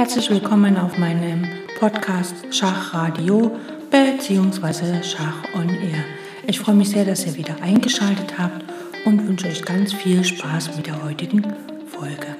Herzlich 0.00 0.30
willkommen 0.30 0.78
auf 0.78 0.96
meinem 0.96 1.46
Podcast 1.78 2.34
Schachradio 2.50 3.54
bzw. 3.90 5.02
Schach 5.02 5.44
on 5.54 5.68
Air. 5.68 6.02
Ich 6.46 6.58
freue 6.58 6.74
mich 6.74 6.88
sehr, 6.88 7.04
dass 7.04 7.26
ihr 7.26 7.36
wieder 7.36 7.60
eingeschaltet 7.60 8.38
habt 8.38 8.64
und 9.04 9.28
wünsche 9.28 9.48
euch 9.48 9.62
ganz 9.62 9.92
viel 9.92 10.24
Spaß 10.24 10.74
mit 10.78 10.86
der 10.86 11.04
heutigen 11.04 11.42
Folge. 11.86 12.34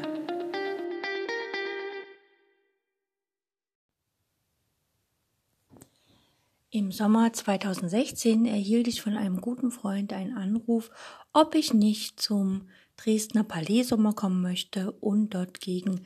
Im 6.70 6.92
Sommer 6.92 7.30
2016 7.30 8.46
erhielt 8.46 8.88
ich 8.88 9.02
von 9.02 9.18
einem 9.18 9.42
guten 9.42 9.70
Freund 9.70 10.14
einen 10.14 10.34
Anruf, 10.34 10.90
ob 11.34 11.54
ich 11.54 11.74
nicht 11.74 12.20
zum 12.22 12.70
Dresdner 12.96 13.44
Palais 13.44 13.82
Sommer 13.82 14.14
kommen 14.14 14.40
möchte 14.40 14.92
und 14.92 15.34
dort 15.34 15.60
gegen 15.60 16.00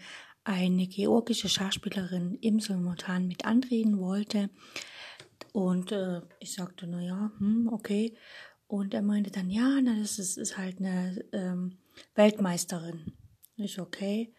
eine 0.45 0.87
georgische 0.87 1.49
Schachspielerin 1.49 2.39
im 2.41 2.61
Simultan 2.61 3.27
mit 3.27 3.47
antreten 3.47 3.99
wollte. 3.99 4.51
Und 5.53 5.93
äh, 5.93 6.21
ich 6.39 6.53
sagte, 6.53 6.87
na 6.87 7.01
ja, 7.01 7.33
hm, 7.39 7.69
okay. 7.73 8.17
Und 8.67 8.95
er 8.95 9.03
meinte 9.03 9.31
dann, 9.31 9.51
ja, 9.51 9.81
na, 9.83 9.99
das 9.99 10.19
ist, 10.19 10.37
ist 10.37 10.59
halt 10.59 10.79
eine 10.79 11.25
ähm, 11.33 11.79
Weltmeisterin. 12.15 13.15
Ich, 13.57 13.81
okay. 13.81 14.35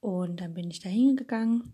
Und 0.00 0.40
dann 0.40 0.54
bin 0.54 0.70
ich 0.70 0.80
da 0.80 0.88
hingegangen, 0.88 1.72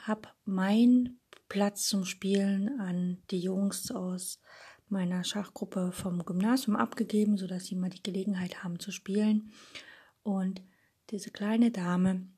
habe 0.00 0.28
meinen 0.44 1.20
Platz 1.48 1.88
zum 1.88 2.04
Spielen 2.04 2.80
an 2.80 3.22
die 3.30 3.40
Jungs 3.40 3.90
aus 3.90 4.40
meiner 4.88 5.24
Schachgruppe 5.24 5.92
vom 5.92 6.24
Gymnasium 6.24 6.76
abgegeben, 6.76 7.36
sodass 7.36 7.66
sie 7.66 7.74
mal 7.74 7.90
die 7.90 8.02
Gelegenheit 8.02 8.62
haben 8.62 8.78
zu 8.78 8.92
spielen. 8.92 9.52
Und 10.22 10.62
diese 11.10 11.30
kleine 11.30 11.70
Dame 11.70 12.28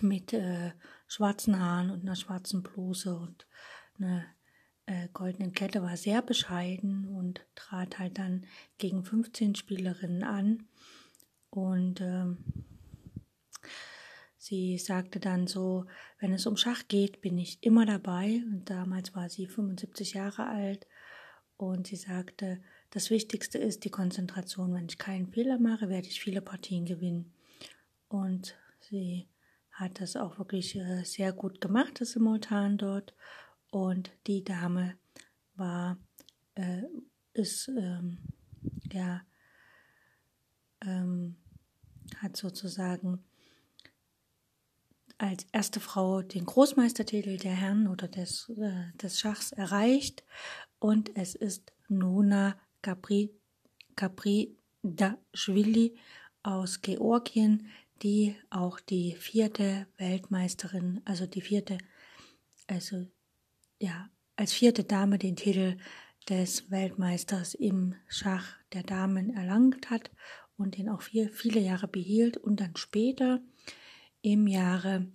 mit 0.00 0.32
äh, 0.32 0.72
schwarzen 1.06 1.58
Haaren 1.58 1.90
und 1.90 2.02
einer 2.02 2.16
schwarzen 2.16 2.62
Bluse 2.62 3.16
und 3.16 3.46
einer 3.98 4.24
äh, 4.86 5.08
goldenen 5.12 5.52
Kette 5.52 5.82
war 5.82 5.96
sehr 5.96 6.22
bescheiden 6.22 7.06
und 7.08 7.46
trat 7.54 7.98
halt 7.98 8.18
dann 8.18 8.46
gegen 8.78 9.04
15 9.04 9.54
Spielerinnen 9.54 10.24
an. 10.24 10.68
Und 11.50 12.00
ähm, 12.00 12.38
sie 14.36 14.78
sagte 14.78 15.20
dann 15.20 15.46
so, 15.46 15.86
wenn 16.18 16.32
es 16.32 16.46
um 16.46 16.56
Schach 16.56 16.88
geht, 16.88 17.20
bin 17.20 17.38
ich 17.38 17.62
immer 17.62 17.86
dabei. 17.86 18.42
Und 18.46 18.68
damals 18.68 19.14
war 19.14 19.28
sie 19.28 19.46
75 19.46 20.14
Jahre 20.14 20.46
alt. 20.46 20.86
Und 21.56 21.86
sie 21.86 21.96
sagte, 21.96 22.62
das 22.90 23.10
Wichtigste 23.10 23.58
ist 23.58 23.84
die 23.84 23.90
Konzentration. 23.90 24.74
Wenn 24.74 24.86
ich 24.86 24.98
keinen 24.98 25.28
Fehler 25.28 25.58
mache, 25.58 25.88
werde 25.88 26.08
ich 26.08 26.20
viele 26.20 26.40
Partien 26.40 26.84
gewinnen. 26.84 27.32
Und 28.08 28.56
sie 28.80 29.28
hat 29.80 30.00
das 30.00 30.14
auch 30.14 30.38
wirklich 30.38 30.76
äh, 30.76 31.02
sehr 31.04 31.32
gut 31.32 31.60
gemacht, 31.60 32.00
das 32.00 32.12
Simultan 32.12 32.76
dort. 32.76 33.14
Und 33.70 34.12
die 34.26 34.44
Dame 34.44 34.98
war, 35.54 35.98
äh, 36.54 36.82
ist, 37.32 37.68
ähm, 37.68 38.18
ja, 38.92 39.22
ähm, 40.82 41.36
hat 42.18 42.36
sozusagen 42.36 43.24
als 45.16 45.46
erste 45.52 45.80
Frau 45.80 46.22
den 46.22 46.44
Großmeistertitel 46.44 47.36
der 47.36 47.52
Herren 47.52 47.88
oder 47.88 48.08
des, 48.08 48.50
äh, 48.58 48.96
des 48.98 49.18
Schachs 49.18 49.52
erreicht. 49.52 50.24
Und 50.78 51.16
es 51.16 51.34
ist 51.34 51.72
Nona 51.88 52.58
Capri, 52.82 53.30
Capri 53.96 54.56
Dashvili 54.82 55.96
aus 56.42 56.80
Georgien, 56.80 57.68
die 58.02 58.36
auch 58.48 58.80
die 58.80 59.14
vierte 59.14 59.86
Weltmeisterin, 59.98 61.02
also 61.04 61.26
die 61.26 61.42
vierte, 61.42 61.78
also 62.66 63.06
ja, 63.78 64.08
als 64.36 64.52
vierte 64.52 64.84
Dame 64.84 65.18
den 65.18 65.36
Titel 65.36 65.76
des 66.28 66.70
Weltmeisters 66.70 67.54
im 67.54 67.94
Schach 68.08 68.56
der 68.72 68.82
Damen 68.82 69.34
erlangt 69.34 69.90
hat 69.90 70.10
und 70.56 70.76
den 70.76 70.88
auch 70.88 71.02
viel, 71.02 71.28
viele 71.28 71.60
Jahre 71.60 71.88
behielt 71.88 72.36
und 72.36 72.60
dann 72.60 72.76
später 72.76 73.40
im 74.22 74.46
Jahre 74.46 75.06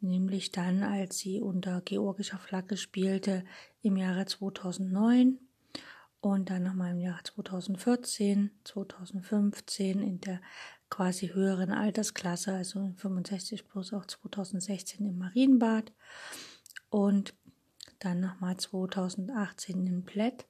nämlich 0.00 0.52
dann, 0.52 0.82
als 0.82 1.18
sie 1.18 1.40
unter 1.40 1.80
georgischer 1.80 2.38
Flagge 2.38 2.76
spielte 2.76 3.44
im 3.82 3.96
Jahre 3.96 4.26
2009 4.26 5.38
und 6.20 6.50
dann 6.50 6.64
nochmal 6.64 6.92
im 6.92 7.00
Jahr 7.00 7.22
2014, 7.22 8.50
2015 8.64 10.02
in 10.02 10.20
der 10.20 10.40
quasi 10.90 11.28
höheren 11.28 11.72
Altersklasse, 11.72 12.52
also 12.52 12.92
65 12.96 13.66
plus 13.66 13.92
auch 13.92 14.06
2016 14.06 15.06
im 15.06 15.18
Marienbad 15.18 15.92
und 16.90 17.34
dann 17.98 18.20
nochmal 18.20 18.56
2018 18.56 19.86
in 19.86 20.04
Plätt 20.04 20.46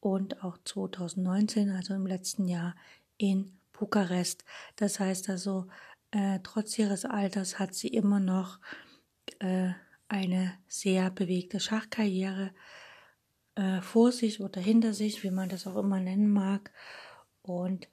und 0.00 0.42
auch 0.42 0.58
2019, 0.64 1.70
also 1.70 1.94
im 1.94 2.06
letzten 2.06 2.48
Jahr 2.48 2.74
in 3.18 3.58
Bukarest. 3.72 4.44
Das 4.76 5.00
heißt 5.00 5.28
also, 5.30 5.66
äh, 6.10 6.40
trotz 6.42 6.78
ihres 6.78 7.04
Alters 7.04 7.58
hat 7.58 7.74
sie 7.74 7.88
immer 7.88 8.20
noch 8.20 8.58
äh, 9.38 9.70
eine 10.08 10.54
sehr 10.66 11.10
bewegte 11.10 11.60
Schachkarriere 11.60 12.52
äh, 13.54 13.80
vor 13.80 14.10
sich 14.12 14.40
oder 14.40 14.60
hinter 14.60 14.92
sich, 14.92 15.22
wie 15.22 15.30
man 15.30 15.48
das 15.48 15.66
auch 15.66 15.76
immer 15.76 16.00
nennen 16.00 16.30
mag. 16.30 16.72
Und 17.42 17.88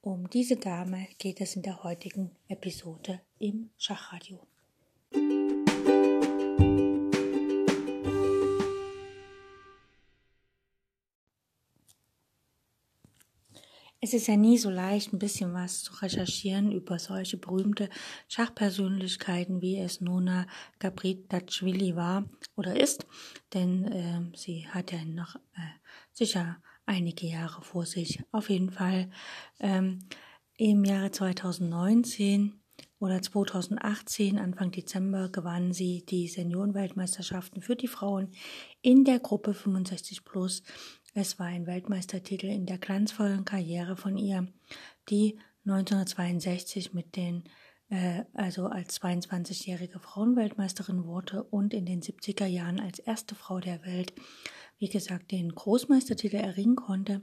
um 0.00 0.28
diese 0.28 0.56
Dame 0.56 1.08
geht 1.18 1.40
es 1.40 1.56
in 1.56 1.62
der 1.62 1.82
heutigen 1.82 2.30
Episode 2.48 3.20
im 3.38 3.70
Schachradio. 3.78 4.46
Es 14.04 14.12
ist 14.12 14.26
ja 14.26 14.36
nie 14.36 14.58
so 14.58 14.68
leicht, 14.68 15.14
ein 15.14 15.18
bisschen 15.18 15.54
was 15.54 15.82
zu 15.82 15.94
recherchieren 15.94 16.72
über 16.72 16.98
solche 16.98 17.38
berühmte 17.38 17.88
Schachpersönlichkeiten, 18.28 19.62
wie 19.62 19.78
es 19.78 20.02
Nona 20.02 20.46
Gabritashvili 20.78 21.96
war 21.96 22.28
oder 22.54 22.78
ist, 22.78 23.06
denn 23.54 23.84
äh, 23.86 24.36
sie 24.36 24.68
hat 24.68 24.92
ja 24.92 25.02
noch 25.06 25.36
äh, 25.36 25.72
sicher 26.12 26.58
einige 26.84 27.26
Jahre 27.26 27.62
vor 27.62 27.86
sich. 27.86 28.22
Auf 28.30 28.50
jeden 28.50 28.68
Fall 28.68 29.08
ähm, 29.58 30.00
im 30.58 30.84
Jahre 30.84 31.10
2019 31.10 32.60
oder 32.98 33.22
2018, 33.22 34.38
Anfang 34.38 34.70
Dezember, 34.70 35.30
gewann 35.30 35.72
sie 35.72 36.04
die 36.04 36.28
Seniorenweltmeisterschaften 36.28 37.62
für 37.62 37.74
die 37.74 37.88
Frauen 37.88 38.32
in 38.82 39.04
der 39.04 39.18
Gruppe 39.18 39.54
65 39.54 40.26
plus 40.26 40.62
es 41.14 41.38
war 41.38 41.46
ein 41.46 41.66
Weltmeistertitel 41.66 42.46
in 42.46 42.66
der 42.66 42.78
glanzvollen 42.78 43.44
Karriere 43.44 43.96
von 43.96 44.18
ihr, 44.18 44.48
die 45.08 45.38
1962 45.64 46.92
mit 46.92 47.16
den 47.16 47.44
äh, 47.88 48.24
also 48.34 48.66
als 48.66 49.00
22-jährige 49.00 50.00
Frauenweltmeisterin 50.00 51.04
wurde 51.04 51.44
und 51.44 51.72
in 51.72 51.86
den 51.86 52.02
70er 52.02 52.46
Jahren 52.46 52.80
als 52.80 52.98
erste 52.98 53.34
Frau 53.34 53.60
der 53.60 53.84
Welt, 53.84 54.12
wie 54.78 54.88
gesagt, 54.88 55.32
den 55.32 55.54
Großmeistertitel 55.54 56.36
erringen 56.36 56.76
konnte. 56.76 57.22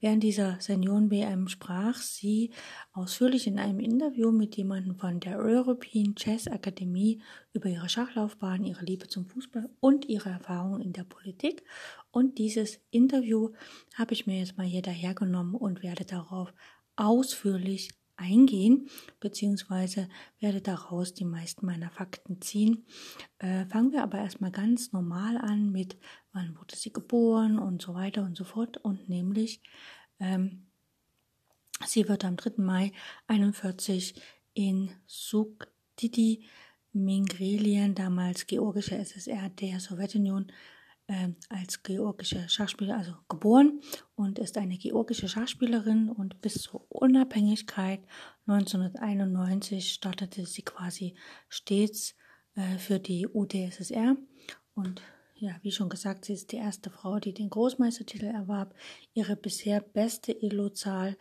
Während 0.00 0.22
dieser 0.22 0.60
Senioren-WM 0.60 1.48
sprach 1.48 1.96
sie 1.96 2.52
ausführlich 2.92 3.48
in 3.48 3.58
einem 3.58 3.80
Interview 3.80 4.30
mit 4.30 4.56
jemandem 4.56 4.96
von 4.96 5.18
der 5.18 5.38
European 5.38 6.14
Chess 6.14 6.46
Akademie 6.46 7.20
über 7.52 7.68
ihre 7.68 7.88
Schachlaufbahn, 7.88 8.62
ihre 8.62 8.84
Liebe 8.84 9.08
zum 9.08 9.26
Fußball 9.26 9.68
und 9.80 10.08
ihre 10.08 10.30
Erfahrungen 10.30 10.80
in 10.80 10.92
der 10.92 11.02
Politik. 11.02 11.64
Und 12.12 12.38
dieses 12.38 12.78
Interview 12.90 13.50
habe 13.94 14.12
ich 14.12 14.26
mir 14.26 14.38
jetzt 14.38 14.56
mal 14.56 14.66
hier 14.66 14.82
dahergenommen 14.82 15.56
und 15.56 15.82
werde 15.82 16.04
darauf 16.04 16.52
ausführlich 16.94 17.90
eingehen, 18.18 18.88
beziehungsweise 19.20 20.08
werde 20.40 20.60
daraus 20.60 21.14
die 21.14 21.24
meisten 21.24 21.64
meiner 21.64 21.90
Fakten 21.90 22.40
ziehen. 22.40 22.84
Äh, 23.38 23.64
fangen 23.66 23.92
wir 23.92 24.02
aber 24.02 24.18
erstmal 24.18 24.50
ganz 24.50 24.92
normal 24.92 25.38
an 25.38 25.70
mit, 25.70 25.96
wann 26.32 26.56
wurde 26.58 26.76
sie 26.76 26.92
geboren 26.92 27.58
und 27.58 27.80
so 27.80 27.94
weiter 27.94 28.22
und 28.24 28.36
so 28.36 28.44
fort. 28.44 28.76
Und 28.76 29.08
nämlich, 29.08 29.62
ähm, 30.20 30.66
sie 31.86 32.08
wird 32.08 32.24
am 32.24 32.36
3. 32.36 32.60
Mai 32.62 32.92
41 33.28 34.20
in 34.54 34.90
Sugdidi, 35.06 36.44
Mingrelien, 36.92 37.94
damals 37.94 38.46
georgische 38.46 38.96
SSR 38.96 39.50
der 39.50 39.78
Sowjetunion, 39.78 40.50
äh, 41.08 41.30
als 41.48 41.82
georgische 41.82 42.48
Schachspieler, 42.48 42.96
also 42.96 43.14
geboren 43.28 43.80
und 44.14 44.38
ist 44.38 44.56
eine 44.56 44.78
georgische 44.78 45.28
Schachspielerin 45.28 46.10
und 46.10 46.40
bis 46.40 46.62
zur 46.62 46.86
Unabhängigkeit 46.90 48.00
1991 48.46 49.92
startete 49.92 50.46
sie 50.46 50.62
quasi 50.62 51.16
stets 51.48 52.14
äh, 52.54 52.78
für 52.78 53.00
die 53.00 53.26
UdSSR 53.26 54.16
und 54.74 55.02
ja, 55.40 55.56
wie 55.62 55.72
schon 55.72 55.88
gesagt, 55.88 56.24
sie 56.24 56.34
ist 56.34 56.52
die 56.52 56.56
erste 56.56 56.90
Frau, 56.90 57.18
die 57.20 57.32
den 57.32 57.48
Großmeistertitel 57.48 58.26
erwarb. 58.26 58.74
Ihre 59.14 59.36
bisher 59.36 59.80
beste 59.80 60.42
Elo-Zahl 60.42 61.16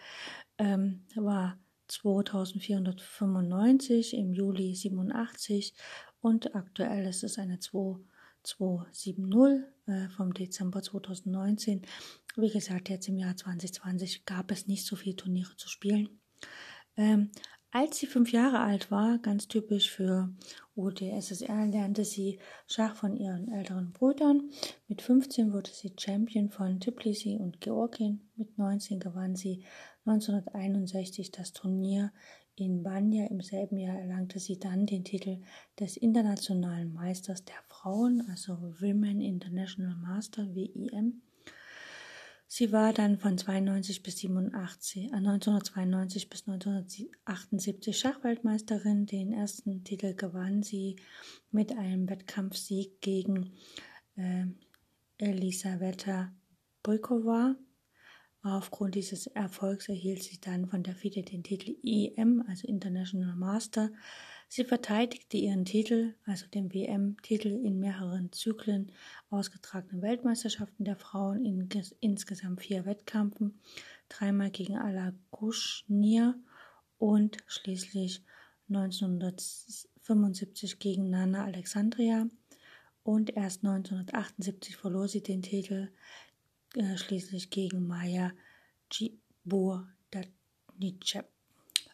ähm, 0.57 1.05
war 1.15 1.59
2495 1.87 4.15
im 4.15 4.33
Juli 4.33 4.73
87 4.73 5.75
und 6.19 6.55
aktuell 6.55 7.05
ist 7.07 7.23
es 7.23 7.37
eine 7.37 7.59
2270 8.47 9.67
äh, 9.87 10.09
vom 10.09 10.33
Dezember 10.33 10.81
2019. 10.81 11.81
Wie 12.37 12.49
gesagt, 12.49 12.89
jetzt 12.89 13.07
im 13.07 13.17
Jahr 13.17 13.35
2020 13.35 14.25
gab 14.25 14.51
es 14.51 14.67
nicht 14.67 14.85
so 14.85 14.95
viele 14.95 15.15
Turniere 15.15 15.55
zu 15.57 15.67
spielen. 15.67 16.19
Ähm, 16.95 17.31
als 17.71 17.97
sie 17.97 18.07
fünf 18.07 18.31
Jahre 18.31 18.59
alt 18.59 18.91
war, 18.91 19.19
ganz 19.19 19.47
typisch 19.47 19.91
für 19.91 20.33
UdSSR, 20.75 21.67
lernte 21.67 22.05
sie 22.05 22.39
Schach 22.65 22.95
von 22.95 23.17
ihren 23.17 23.51
älteren 23.51 23.91
Brüdern. 23.91 24.49
Mit 24.87 25.01
15 25.01 25.51
wurde 25.51 25.69
sie 25.69 25.93
Champion 25.97 26.49
von 26.49 26.79
Tbilisi 26.79 27.37
und 27.37 27.59
Georgien. 27.59 28.29
Mit 28.35 28.57
19 28.57 28.99
gewann 28.99 29.35
sie 29.35 29.65
1961 30.05 31.31
das 31.31 31.51
Turnier 31.51 32.13
in 32.59 32.83
Banja. 32.83 33.27
Im 33.27 33.41
selben 33.41 33.77
Jahr 33.77 33.97
erlangte 33.97 34.39
sie 34.39 34.59
dann 34.59 34.85
den 34.85 35.03
Titel 35.03 35.41
des 35.79 35.97
internationalen 35.97 36.93
Meisters 36.93 37.45
der 37.45 37.61
Frauen, 37.67 38.27
also 38.29 38.57
Women 38.79 39.21
International 39.21 39.95
Master, 39.95 40.55
WIM. 40.55 41.21
Sie 42.49 42.71
war 42.71 42.93
dann 42.93 43.17
von 43.17 43.37
92 43.37 44.03
bis 44.03 44.19
87, 44.19 45.11
äh, 45.11 45.15
1992 45.15 46.29
bis 46.29 46.47
1978 46.47 47.99
Schachweltmeisterin. 47.99 49.05
Den 49.05 49.33
ersten 49.33 49.83
Titel 49.83 50.15
gewann 50.15 50.63
sie 50.63 50.95
mit 51.51 51.77
einem 51.77 52.09
Wettkampfsieg 52.09 53.01
gegen 53.01 53.51
äh, 54.15 54.45
Elisaveta 55.17 56.33
Bojkova. 56.83 57.55
Aufgrund 58.49 58.95
dieses 58.95 59.27
Erfolgs 59.27 59.89
erhielt 59.89 60.23
sie 60.23 60.39
dann 60.39 60.67
von 60.67 60.81
der 60.81 60.95
FIDE 60.95 61.21
den 61.21 61.43
Titel 61.43 61.75
EM, 61.83 62.41
also 62.47 62.65
International 62.65 63.35
Master. 63.35 63.91
Sie 64.47 64.63
verteidigte 64.63 65.35
ihren 65.35 65.65
Titel, 65.65 66.15
also 66.25 66.47
den 66.47 66.73
WM-Titel 66.73 67.49
in 67.49 67.77
mehreren 67.77 68.31
Zyklen 68.31 68.93
ausgetragenen 69.29 70.01
Weltmeisterschaften 70.01 70.85
der 70.85 70.95
Frauen 70.95 71.43
in 71.43 71.67
insgesamt 71.99 72.61
vier 72.61 72.85
Wettkämpfen, 72.85 73.59
dreimal 74.07 74.49
gegen 74.49 74.77
Ala 74.77 75.13
Kushnir 75.29 76.39
und 76.97 77.39
schließlich 77.47 78.23
1975 78.69 80.79
gegen 80.79 81.09
Nana 81.09 81.43
Alexandria 81.43 82.29
und 83.03 83.35
erst 83.35 83.65
1978 83.65 84.77
verlor 84.77 85.09
sie 85.09 85.21
den 85.21 85.41
Titel 85.41 85.89
äh, 86.75 86.97
schließlich 86.97 87.49
gegen 87.49 87.87
Maya 87.87 88.31
Djibur-Datnice. 88.91 91.23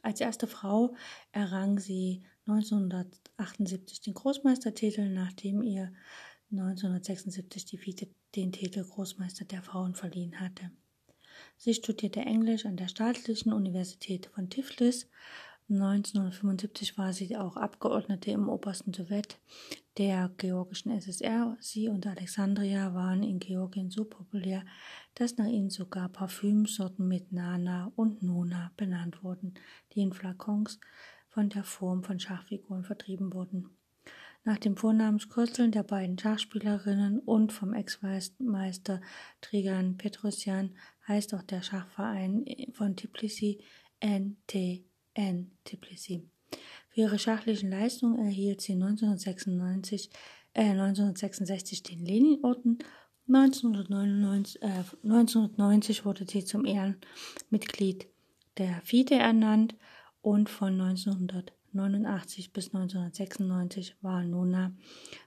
Als 0.01 0.19
erste 0.19 0.47
Frau 0.47 0.95
errang 1.31 1.79
sie 1.79 2.23
1978 2.47 4.01
den 4.01 4.13
Großmeistertitel, 4.13 5.09
nachdem 5.09 5.63
ihr 5.63 5.93
1976 6.51 7.65
die 7.65 7.81
Vite 7.81 8.07
den 8.35 8.51
Titel 8.51 8.83
Großmeister 8.83 9.45
der 9.45 9.63
Frauen 9.63 9.95
verliehen 9.95 10.39
hatte. 10.39 10.71
Sie 11.57 11.73
studierte 11.73 12.19
Englisch 12.19 12.65
an 12.65 12.77
der 12.77 12.87
Staatlichen 12.87 13.53
Universität 13.53 14.27
von 14.27 14.49
Tiflis. 14.49 15.07
1975 15.69 16.97
war 16.97 17.13
sie 17.13 17.37
auch 17.37 17.55
Abgeordnete 17.55 18.31
im 18.31 18.49
obersten 18.49 18.93
Sowjet 18.93 19.39
der 19.97 20.31
georgischen 20.37 20.91
SSR. 20.91 21.55
Sie 21.59 21.87
und 21.87 22.07
Alexandria 22.07 22.93
waren 22.93 23.23
in 23.23 23.39
Georgien 23.39 23.89
so 23.89 24.05
populär, 24.05 24.65
dass 25.15 25.37
nach 25.37 25.45
ihnen 25.45 25.69
sogar 25.69 26.09
Parfümsorten 26.09 27.07
mit 27.07 27.31
Nana 27.31 27.91
und 27.95 28.23
Nona 28.23 28.71
benannt 28.77 29.23
wurden, 29.23 29.53
die 29.93 30.01
in 30.01 30.13
Flakons 30.13 30.79
von 31.29 31.49
der 31.49 31.63
Form 31.63 32.03
von 32.03 32.19
Schachfiguren 32.19 32.83
vertrieben 32.83 33.33
wurden. 33.33 33.69
Nach 34.45 34.57
dem 34.57 34.75
Vornamenskürzeln 34.75 35.71
der 35.71 35.83
beiden 35.83 36.19
Schachspielerinnen 36.19 37.19
und 37.19 37.53
vom 37.53 37.73
Ex-Meister 37.73 38.99
Trigan 39.39 39.95
Petrosyan 39.95 40.75
heißt 41.07 41.33
auch 41.33 41.43
der 41.43 41.61
Schachverein 41.61 42.45
von 42.73 42.97
Tbilisi 42.97 43.63
NTN 44.01 45.51
Tbilisi. 45.63 46.32
Für 46.93 47.01
ihre 47.01 47.17
schachlichen 47.17 47.71
Leistungen 47.71 48.19
erhielt 48.19 48.61
sie 48.61 48.73
1996, 48.73 50.11
äh, 50.53 50.61
1966 50.61 51.81
den 51.81 52.05
Lenin-Orden. 52.05 52.77
1999, 53.27 54.61
äh, 54.61 54.83
1990 55.01 56.05
wurde 56.05 56.27
sie 56.29 56.45
zum 56.45 56.65
Ehrenmitglied 56.65 58.05
der 58.59 58.79
FIDE 58.83 59.15
ernannt 59.15 59.75
und 60.21 60.49
von 60.49 60.77
1989 60.77 62.53
bis 62.53 62.75
1996 62.75 63.95
war 64.01 64.23
Nona 64.23 64.71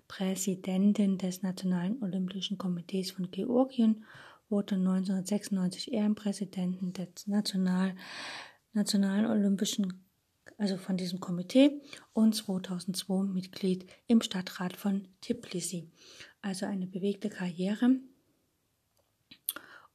Präsidentin 0.07 1.19
des 1.19 1.43
Nationalen 1.43 2.01
Olympischen 2.01 2.59
Komitees 2.59 3.11
von 3.11 3.33
Georgien, 3.33 4.05
wurde 4.49 4.77
1996 4.77 5.93
Ehrenpräsidentin 5.93 6.93
des 6.93 7.27
National, 7.27 7.97
Nationalen 8.73 9.27
Olympischen 9.27 10.06
also 10.59 10.77
von 10.77 10.97
diesem 10.97 11.21
Komitee 11.21 11.83
und 12.13 12.35
2002 12.35 13.25
Mitglied 13.25 13.87
im 14.07 14.23
Stadtrat 14.23 14.77
von 14.77 15.09
Tbilisi. 15.21 15.91
Also 16.41 16.67
eine 16.67 16.87
bewegte 16.87 17.29
Karriere. 17.29 17.97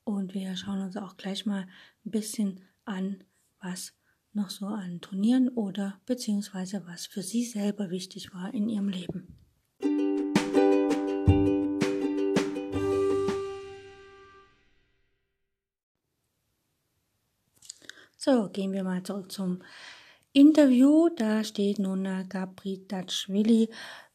Und 0.03 0.33
wir 0.33 0.55
schauen 0.55 0.81
uns 0.81 0.97
auch 0.97 1.17
gleich 1.17 1.45
mal 1.45 1.67
ein 2.05 2.11
bisschen 2.11 2.61
an, 2.85 3.23
was 3.59 3.93
noch 4.33 4.49
so 4.49 4.65
an 4.67 5.01
Turnieren 5.01 5.49
oder 5.49 5.99
beziehungsweise 6.05 6.85
was 6.87 7.05
für 7.05 7.21
sie 7.21 7.43
selber 7.43 7.89
wichtig 7.89 8.33
war 8.33 8.53
in 8.53 8.69
ihrem 8.69 8.89
Leben. 8.89 9.37
So, 18.17 18.49
gehen 18.49 18.71
wir 18.71 18.83
mal 18.83 19.01
zurück 19.01 19.31
zum 19.31 19.63
Interview. 20.33 21.09
Da 21.09 21.43
steht 21.43 21.79
nun 21.79 22.07
Gabritashvili 22.29 23.69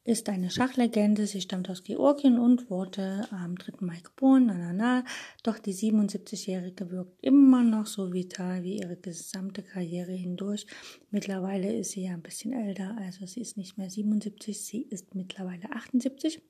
ist 0.07 0.29
eine 0.29 0.51
Schachlegende. 0.51 1.27
Sie 1.27 1.41
stammt 1.41 1.69
aus 1.69 1.83
Georgien 1.83 2.39
und 2.39 2.71
wurde 2.71 3.27
am 3.33 3.57
3. 3.57 3.85
Mai 3.85 4.01
geboren. 4.01 4.47
Na, 4.47 4.55
na, 4.55 4.73
na. 4.73 5.05
Doch 5.43 5.59
die 5.59 5.75
77-Jährige 5.75 6.91
wirkt 6.91 7.23
immer 7.23 7.65
noch 7.65 7.87
so 7.87 8.13
vital 8.13 8.63
wie 8.63 8.79
ihre 8.79 8.97
gesamte 8.97 9.63
Karriere 9.63 10.13
hindurch. 10.13 10.67
Mittlerweile 11.11 11.77
ist 11.77 11.91
sie 11.91 12.05
ja 12.05 12.13
ein 12.13 12.23
bisschen 12.23 12.53
älter, 12.53 12.97
also 12.99 13.27
sie 13.27 13.41
ist 13.41 13.57
nicht 13.57 13.77
mehr 13.79 13.91
77, 13.91 14.65
sie 14.65 14.83
ist 14.83 15.15
mittlerweile 15.15 15.73
78. 15.73 16.41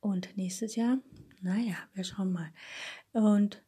Und 0.00 0.36
nächstes 0.36 0.76
Jahr, 0.76 0.98
naja, 1.40 1.76
wir 1.94 2.04
schauen 2.04 2.32
mal. 2.32 2.52
Und 3.12 3.62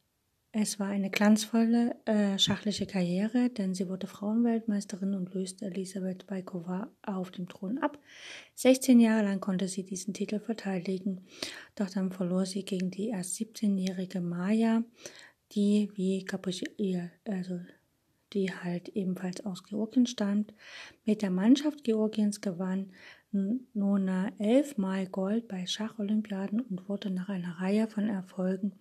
es 0.54 0.78
war 0.78 0.88
eine 0.88 1.09
glanzvolle 1.09 1.97
äh, 2.04 2.38
schachliche 2.38 2.85
Karriere, 2.85 3.49
denn 3.49 3.73
sie 3.75 3.88
wurde 3.88 4.06
Frauenweltmeisterin 4.06 5.14
und 5.14 5.32
löste 5.32 5.64
Elisabeth 5.64 6.26
Baikova 6.26 6.90
auf 7.02 7.30
dem 7.30 7.49
Thron 7.49 7.78
ab. 7.78 7.99
16 8.56 9.00
Jahre 9.00 9.25
lang 9.25 9.40
konnte 9.40 9.66
sie 9.66 9.82
diesen 9.82 10.12
Titel 10.12 10.40
verteidigen, 10.40 11.25
doch 11.75 11.88
dann 11.88 12.12
verlor 12.12 12.44
sie 12.44 12.66
gegen 12.66 12.90
die 12.90 13.09
erst 13.09 13.37
17-jährige 13.37 14.21
Maya, 14.21 14.85
die 15.52 15.90
wie 15.94 16.23
Gabriel, 16.23 17.11
also 17.26 17.59
die 18.35 18.52
halt 18.52 18.90
ebenfalls 18.90 19.44
aus 19.47 19.64
Georgien 19.64 20.06
stammt, 20.06 20.52
mit 21.06 21.23
der 21.23 21.30
Mannschaft 21.30 21.82
Georgiens 21.82 22.42
gewann 22.42 22.92
Nona 23.33 24.31
elfmal 24.39 25.07
Gold 25.07 25.49
bei 25.49 25.67
Schacholympiaden 25.67 26.61
und 26.61 26.89
wurde 26.89 27.11
nach 27.11 27.31
einer 27.31 27.61
Reihe 27.61 27.89
von 27.89 28.09
Erfolgen 28.09 28.73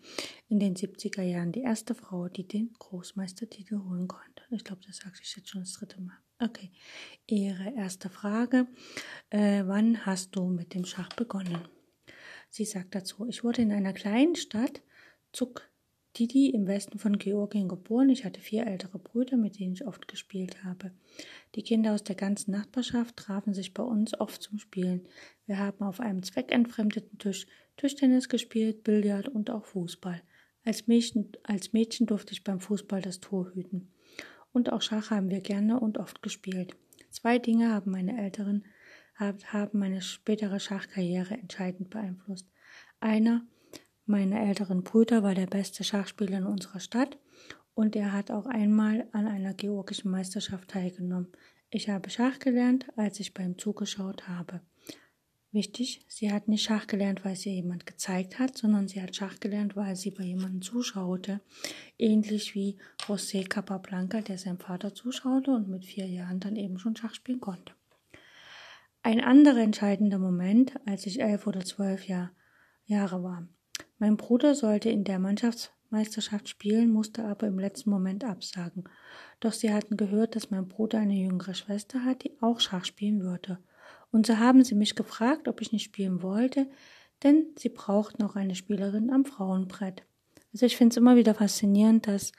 in 0.49 0.59
den 0.59 0.75
70er 0.75 1.21
Jahren 1.21 1.53
die 1.53 1.61
erste 1.61 1.95
Frau, 1.95 2.27
die 2.27 2.47
den 2.47 2.73
Großmeistertitel 2.77 3.79
holen 3.79 4.07
konnte. 4.09 4.43
Ich 4.49 4.63
glaube, 4.63 4.81
das 4.85 4.97
sage 4.97 5.15
ich 5.21 5.35
jetzt 5.35 5.49
schon 5.49 5.61
das 5.61 5.73
dritte 5.73 6.01
Mal. 6.01 6.17
Okay, 6.39 6.71
Ihre 7.27 7.73
erste 7.75 8.09
Frage. 8.09 8.67
Äh, 9.29 9.63
wann 9.67 10.05
hast 10.05 10.35
du 10.35 10.47
mit 10.47 10.73
dem 10.73 10.85
Schach 10.85 11.09
begonnen? 11.15 11.67
Sie 12.49 12.65
sagt 12.65 12.95
dazu, 12.95 13.27
ich 13.27 13.45
wurde 13.45 13.61
in 13.61 13.71
einer 13.71 13.93
kleinen 13.93 14.35
Stadt, 14.35 14.81
Zug, 15.31 15.70
Didi 16.17 16.49
im 16.49 16.67
Westen 16.67 16.99
von 16.99 17.17
Georgien 17.17 17.67
geboren. 17.67 18.09
Ich 18.09 18.25
hatte 18.25 18.41
vier 18.41 18.67
ältere 18.67 18.99
Brüder, 18.99 19.37
mit 19.37 19.59
denen 19.59 19.73
ich 19.73 19.87
oft 19.87 20.07
gespielt 20.07 20.63
habe. 20.63 20.91
Die 21.55 21.63
Kinder 21.63 21.93
aus 21.93 22.03
der 22.03 22.15
ganzen 22.15 22.51
Nachbarschaft 22.51 23.15
trafen 23.15 23.53
sich 23.53 23.73
bei 23.73 23.83
uns 23.83 24.19
oft 24.19 24.41
zum 24.41 24.59
Spielen. 24.59 25.07
Wir 25.45 25.57
haben 25.57 25.83
auf 25.85 25.99
einem 25.99 26.23
zweckentfremdeten 26.23 27.17
Tisch 27.17 27.47
Tischtennis 27.77 28.29
gespielt, 28.29 28.83
Billard 28.83 29.29
und 29.29 29.49
auch 29.49 29.65
Fußball. 29.65 30.21
Als 30.63 30.87
Mädchen, 30.87 31.31
als 31.43 31.73
Mädchen 31.73 32.05
durfte 32.05 32.33
ich 32.33 32.43
beim 32.43 32.59
Fußball 32.59 33.01
das 33.01 33.19
Tor 33.19 33.51
hüten. 33.53 33.91
Und 34.51 34.71
auch 34.71 34.81
Schach 34.81 35.09
haben 35.09 35.29
wir 35.29 35.41
gerne 35.41 35.79
und 35.79 35.97
oft 35.97 36.21
gespielt. 36.21 36.75
Zwei 37.09 37.39
Dinge 37.39 37.73
haben 37.73 37.91
meine 37.91 38.21
Älteren 38.21 38.65
haben 39.21 39.77
meine 39.77 40.01
spätere 40.01 40.59
Schachkarriere 40.59 41.35
entscheidend 41.35 41.89
beeinflusst. 41.89 42.47
Einer 42.99 43.45
meiner 44.11 44.41
älteren 44.41 44.83
Brüder 44.83 45.23
war 45.23 45.33
der 45.33 45.47
beste 45.47 45.83
Schachspieler 45.83 46.37
in 46.37 46.45
unserer 46.45 46.79
Stadt 46.79 47.17
und 47.73 47.95
er 47.95 48.13
hat 48.13 48.29
auch 48.29 48.45
einmal 48.45 49.07
an 49.13 49.25
einer 49.25 49.53
georgischen 49.53 50.11
Meisterschaft 50.11 50.69
teilgenommen. 50.69 51.31
Ich 51.69 51.89
habe 51.89 52.09
Schach 52.09 52.39
gelernt, 52.39 52.85
als 52.97 53.19
ich 53.19 53.33
beim 53.33 53.57
zugeschaut 53.57 54.27
habe. 54.27 54.61
Wichtig, 55.53 56.05
sie 56.07 56.31
hat 56.31 56.47
nicht 56.47 56.63
Schach 56.63 56.87
gelernt, 56.87 57.25
weil 57.25 57.35
sie 57.35 57.53
jemand 57.53 57.85
gezeigt 57.85 58.39
hat, 58.39 58.57
sondern 58.57 58.87
sie 58.87 59.01
hat 59.01 59.15
Schach 59.15 59.39
gelernt, 59.39 59.75
weil 59.75 59.95
sie 59.95 60.11
bei 60.11 60.23
jemandem 60.23 60.61
zuschaute. 60.61 61.41
Ähnlich 61.97 62.55
wie 62.55 62.77
José 62.99 63.47
Capablanca, 63.47 64.21
der 64.21 64.37
seinem 64.37 64.59
Vater 64.59 64.93
zuschaute 64.93 65.51
und 65.51 65.67
mit 65.67 65.85
vier 65.85 66.07
Jahren 66.07 66.39
dann 66.39 66.55
eben 66.55 66.77
schon 66.77 66.95
Schach 66.95 67.15
spielen 67.15 67.41
konnte. 67.41 67.73
Ein 69.03 69.19
anderer 69.19 69.59
entscheidender 69.59 70.19
Moment, 70.19 70.79
als 70.85 71.05
ich 71.05 71.21
elf 71.21 71.47
oder 71.47 71.65
zwölf 71.65 72.07
Jahr, 72.07 72.31
Jahre 72.85 73.23
war. 73.23 73.47
Mein 74.01 74.17
Bruder 74.17 74.55
sollte 74.55 74.89
in 74.89 75.03
der 75.03 75.19
Mannschaftsmeisterschaft 75.19 76.49
spielen, 76.49 76.91
musste 76.91 77.23
aber 77.23 77.45
im 77.45 77.59
letzten 77.59 77.91
Moment 77.91 78.23
absagen. 78.23 78.85
Doch 79.39 79.53
sie 79.53 79.71
hatten 79.71 79.95
gehört, 79.95 80.35
dass 80.35 80.49
mein 80.49 80.67
Bruder 80.67 80.97
eine 80.97 81.13
jüngere 81.13 81.53
Schwester 81.53 82.03
hat, 82.03 82.23
die 82.23 82.35
auch 82.41 82.59
Schach 82.59 82.83
spielen 82.83 83.21
würde. 83.21 83.59
Und 84.11 84.25
so 84.25 84.39
haben 84.39 84.63
sie 84.63 84.73
mich 84.73 84.95
gefragt, 84.95 85.47
ob 85.47 85.61
ich 85.61 85.71
nicht 85.71 85.83
spielen 85.83 86.23
wollte, 86.23 86.67
denn 87.21 87.45
sie 87.59 87.69
brauchten 87.69 88.23
auch 88.23 88.35
eine 88.35 88.55
Spielerin 88.55 89.11
am 89.11 89.23
Frauenbrett. 89.23 90.01
Also 90.51 90.65
ich 90.65 90.77
finde 90.77 90.93
es 90.93 90.97
immer 90.97 91.15
wieder 91.15 91.35
faszinierend, 91.35 92.07
dass 92.07 92.31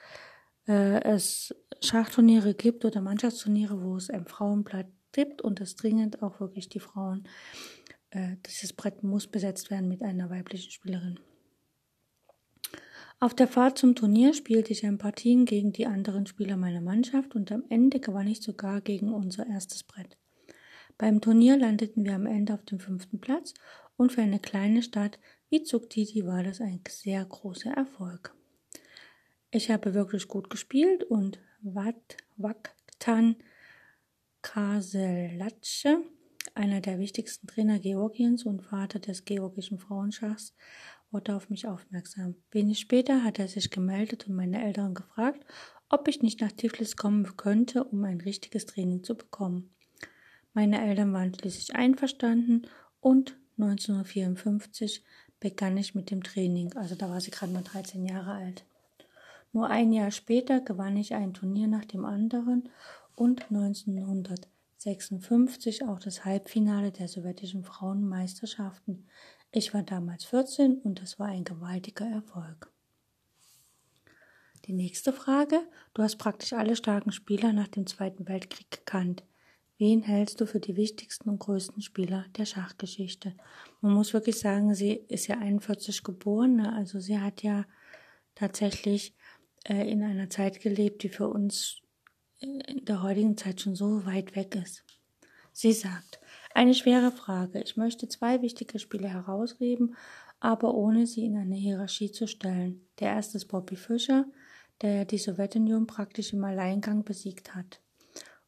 äh, 0.66 1.00
es 1.04 1.54
Schachturniere 1.80 2.54
gibt 2.54 2.84
oder 2.84 3.00
Mannschaftsturniere, 3.00 3.80
wo 3.80 3.94
es 3.94 4.10
ein 4.10 4.26
Frauenbrett 4.26 4.88
gibt 5.12 5.42
und 5.42 5.60
dass 5.60 5.76
dringend 5.76 6.24
auch 6.24 6.40
wirklich 6.40 6.68
die 6.68 6.80
Frauen, 6.80 7.28
äh, 8.10 8.34
dieses 8.46 8.72
Brett 8.72 9.04
muss 9.04 9.28
besetzt 9.28 9.70
werden 9.70 9.86
mit 9.86 10.02
einer 10.02 10.28
weiblichen 10.28 10.72
Spielerin. 10.72 11.20
Auf 13.22 13.34
der 13.34 13.46
Fahrt 13.46 13.78
zum 13.78 13.94
Turnier 13.94 14.34
spielte 14.34 14.72
ich 14.72 14.84
ein 14.84 14.98
Partien 14.98 15.44
gegen 15.44 15.72
die 15.72 15.86
anderen 15.86 16.26
Spieler 16.26 16.56
meiner 16.56 16.80
Mannschaft 16.80 17.36
und 17.36 17.52
am 17.52 17.62
Ende 17.68 18.00
gewann 18.00 18.26
ich 18.26 18.42
sogar 18.42 18.80
gegen 18.80 19.14
unser 19.14 19.46
erstes 19.46 19.84
Brett. 19.84 20.18
Beim 20.98 21.20
Turnier 21.20 21.56
landeten 21.56 22.04
wir 22.04 22.16
am 22.16 22.26
Ende 22.26 22.52
auf 22.52 22.64
dem 22.64 22.80
fünften 22.80 23.20
Platz 23.20 23.54
und 23.96 24.10
für 24.10 24.22
eine 24.22 24.40
kleine 24.40 24.82
Stadt 24.82 25.20
wie 25.50 25.62
Zuktiti 25.62 26.26
war 26.26 26.42
das 26.42 26.60
ein 26.60 26.80
sehr 26.88 27.24
großer 27.24 27.70
Erfolg. 27.70 28.34
Ich 29.52 29.70
habe 29.70 29.94
wirklich 29.94 30.26
gut 30.26 30.50
gespielt 30.50 31.04
und 31.04 31.38
Wat 31.62 32.16
Waktan 32.38 33.36
Kaselatsche, 34.42 36.02
einer 36.56 36.80
der 36.80 36.98
wichtigsten 36.98 37.46
Trainer 37.46 37.78
Georgiens 37.78 38.44
und 38.44 38.62
Vater 38.62 38.98
des 38.98 39.24
georgischen 39.24 39.78
Frauenschachs, 39.78 40.56
wurde 41.12 41.36
auf 41.36 41.50
mich 41.50 41.68
aufmerksam. 41.68 42.34
Wenig 42.50 42.80
später 42.80 43.22
hat 43.22 43.38
er 43.38 43.48
sich 43.48 43.70
gemeldet 43.70 44.26
und 44.26 44.34
meine 44.34 44.64
Eltern 44.64 44.94
gefragt, 44.94 45.44
ob 45.88 46.08
ich 46.08 46.22
nicht 46.22 46.40
nach 46.40 46.52
Tiflis 46.52 46.96
kommen 46.96 47.36
könnte, 47.36 47.84
um 47.84 48.02
ein 48.04 48.20
richtiges 48.20 48.66
Training 48.66 49.04
zu 49.04 49.14
bekommen. 49.14 49.70
Meine 50.54 50.84
Eltern 50.84 51.12
waren 51.12 51.34
schließlich 51.34 51.76
einverstanden 51.76 52.66
und 53.00 53.36
1954 53.58 55.04
begann 55.38 55.76
ich 55.76 55.94
mit 55.94 56.10
dem 56.10 56.22
Training, 56.22 56.74
also 56.76 56.94
da 56.94 57.10
war 57.10 57.20
sie 57.20 57.30
gerade 57.30 57.52
mal 57.52 57.62
13 57.62 58.06
Jahre 58.06 58.32
alt. 58.32 58.64
Nur 59.52 59.68
ein 59.68 59.92
Jahr 59.92 60.10
später 60.10 60.60
gewann 60.60 60.96
ich 60.96 61.14
ein 61.14 61.34
Turnier 61.34 61.68
nach 61.68 61.84
dem 61.84 62.06
anderen 62.06 62.70
und 63.14 63.50
1956 63.50 65.84
auch 65.84 65.98
das 65.98 66.24
Halbfinale 66.24 66.90
der 66.90 67.08
sowjetischen 67.08 67.64
Frauenmeisterschaften. 67.64 69.06
Ich 69.54 69.74
war 69.74 69.82
damals 69.82 70.24
14 70.24 70.78
und 70.78 71.02
das 71.02 71.18
war 71.18 71.26
ein 71.26 71.44
gewaltiger 71.44 72.06
Erfolg. 72.06 72.72
Die 74.64 74.72
nächste 74.72 75.12
Frage. 75.12 75.60
Du 75.92 76.02
hast 76.02 76.16
praktisch 76.16 76.54
alle 76.54 76.74
starken 76.74 77.12
Spieler 77.12 77.52
nach 77.52 77.68
dem 77.68 77.86
Zweiten 77.86 78.26
Weltkrieg 78.26 78.70
gekannt. 78.70 79.24
Wen 79.76 80.00
hältst 80.00 80.40
du 80.40 80.46
für 80.46 80.60
die 80.60 80.76
wichtigsten 80.76 81.28
und 81.28 81.38
größten 81.38 81.82
Spieler 81.82 82.24
der 82.38 82.46
Schachgeschichte? 82.46 83.34
Man 83.82 83.92
muss 83.92 84.14
wirklich 84.14 84.38
sagen, 84.38 84.74
sie 84.74 84.92
ist 85.08 85.26
ja 85.26 85.36
41 85.36 86.02
geboren, 86.02 86.56
ne? 86.56 86.72
also 86.72 86.98
sie 86.98 87.18
hat 87.18 87.42
ja 87.42 87.66
tatsächlich 88.34 89.14
äh, 89.64 89.90
in 89.90 90.02
einer 90.02 90.30
Zeit 90.30 90.60
gelebt, 90.60 91.02
die 91.02 91.10
für 91.10 91.28
uns 91.28 91.82
in 92.40 92.84
der 92.86 93.02
heutigen 93.02 93.36
Zeit 93.36 93.60
schon 93.60 93.74
so 93.74 94.06
weit 94.06 94.34
weg 94.34 94.54
ist. 94.54 94.82
Sie 95.52 95.74
sagt, 95.74 96.20
eine 96.54 96.74
schwere 96.74 97.10
Frage. 97.10 97.60
Ich 97.62 97.76
möchte 97.76 98.08
zwei 98.08 98.42
wichtige 98.42 98.78
Spiele 98.78 99.08
herausheben, 99.08 99.96
aber 100.40 100.74
ohne 100.74 101.06
sie 101.06 101.24
in 101.24 101.36
eine 101.36 101.54
Hierarchie 101.54 102.10
zu 102.10 102.26
stellen. 102.26 102.86
Der 102.98 103.08
erste 103.10 103.38
ist 103.38 103.46
Bobby 103.46 103.76
Fischer, 103.76 104.26
der 104.80 105.04
die 105.04 105.18
Sowjetunion 105.18 105.86
praktisch 105.86 106.32
im 106.32 106.44
Alleingang 106.44 107.04
besiegt 107.04 107.54
hat. 107.54 107.80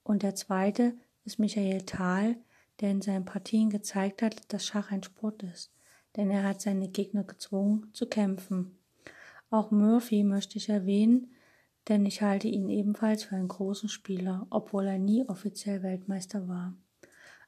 Und 0.02 0.23
der 0.23 0.34
zweite 0.34 0.94
ist 1.25 1.38
Michael 1.38 1.82
Thal, 1.82 2.37
der 2.80 2.90
in 2.90 3.00
seinen 3.00 3.25
Partien 3.25 3.70
gezeigt 3.70 4.23
hat, 4.23 4.52
dass 4.52 4.66
Schach 4.66 4.90
ein 4.90 5.02
Sport 5.02 5.42
ist, 5.44 5.73
denn 6.16 6.30
er 6.30 6.42
hat 6.42 6.61
seine 6.61 6.88
Gegner 6.88 7.25
gezwungen 7.25 7.88
zu 7.92 8.06
kämpfen. 8.06 8.76
Auch 9.50 9.70
Murphy 9.70 10.25
möchte 10.25 10.58
ich 10.58 10.68
erwähnen, 10.68 11.30
denn 11.88 12.04
ich 12.06 12.23
halte 12.23 12.49
ihn 12.49 12.68
ebenfalls 12.68 13.25
für 13.25 13.37
einen 13.37 13.49
großen 13.49 13.88
Spieler, 13.88 14.46
obwohl 14.50 14.87
er 14.87 14.99
nie 14.99 15.25
offiziell 15.28 15.82
Weltmeister 15.82 16.49
war. 16.49 16.75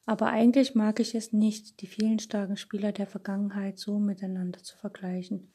Aber 0.06 0.28
eigentlich 0.28 0.74
mag 0.74 1.00
ich 1.00 1.14
es 1.14 1.32
nicht, 1.32 1.80
die 1.80 1.88
vielen 1.88 2.20
starken 2.20 2.56
Spieler 2.56 2.92
der 2.92 3.08
Vergangenheit 3.08 3.78
so 3.78 3.98
miteinander 3.98 4.62
zu 4.62 4.76
vergleichen. 4.76 5.52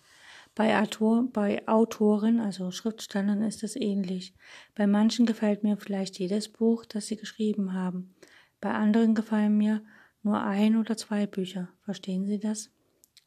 Bei, 0.54 0.82
Autor, 0.82 1.30
bei 1.32 1.66
Autoren, 1.68 2.42
also 2.42 2.72
Schriftstellern, 2.72 3.42
ist 3.42 3.64
es 3.64 3.78
ähnlich. 3.78 4.36
Bei 4.76 4.86
manchen 4.86 5.26
gefällt 5.26 5.64
mir 5.64 5.78
vielleicht 5.78 6.20
jedes 6.20 6.50
Buch, 6.50 6.86
das 6.86 7.08
sie 7.08 7.16
geschrieben 7.16 7.74
haben. 7.74 8.14
Bei 8.60 8.72
anderen 8.74 9.16
gefallen 9.16 9.58
mir 9.58 9.82
nur 10.24 10.42
ein 10.42 10.76
oder 10.76 10.98
zwei 10.98 11.26
Bücher. 11.26 11.70
Verstehen 11.86 12.28
Sie 12.28 12.38
das? 12.38 12.70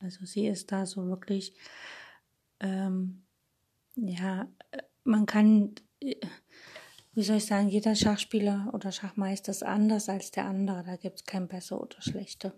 Also 0.00 0.26
sie 0.26 0.46
ist 0.46 0.70
da 0.70 0.84
so 0.84 1.06
wirklich, 1.06 1.54
ähm, 2.60 3.22
ja, 3.94 4.46
man 5.02 5.24
kann, 5.24 5.74
wie 7.14 7.22
soll 7.22 7.36
ich 7.36 7.46
sagen, 7.46 7.68
jeder 7.68 7.94
Schachspieler 7.94 8.70
oder 8.72 8.90
Schachmeister 8.90 9.50
ist 9.52 9.62
anders 9.62 10.08
als 10.08 10.30
der 10.32 10.46
andere. 10.46 10.82
Da 10.84 10.96
gibt 10.96 11.20
es 11.20 11.24
kein 11.24 11.48
besser 11.48 11.80
oder 11.80 12.00
schlechter. 12.00 12.52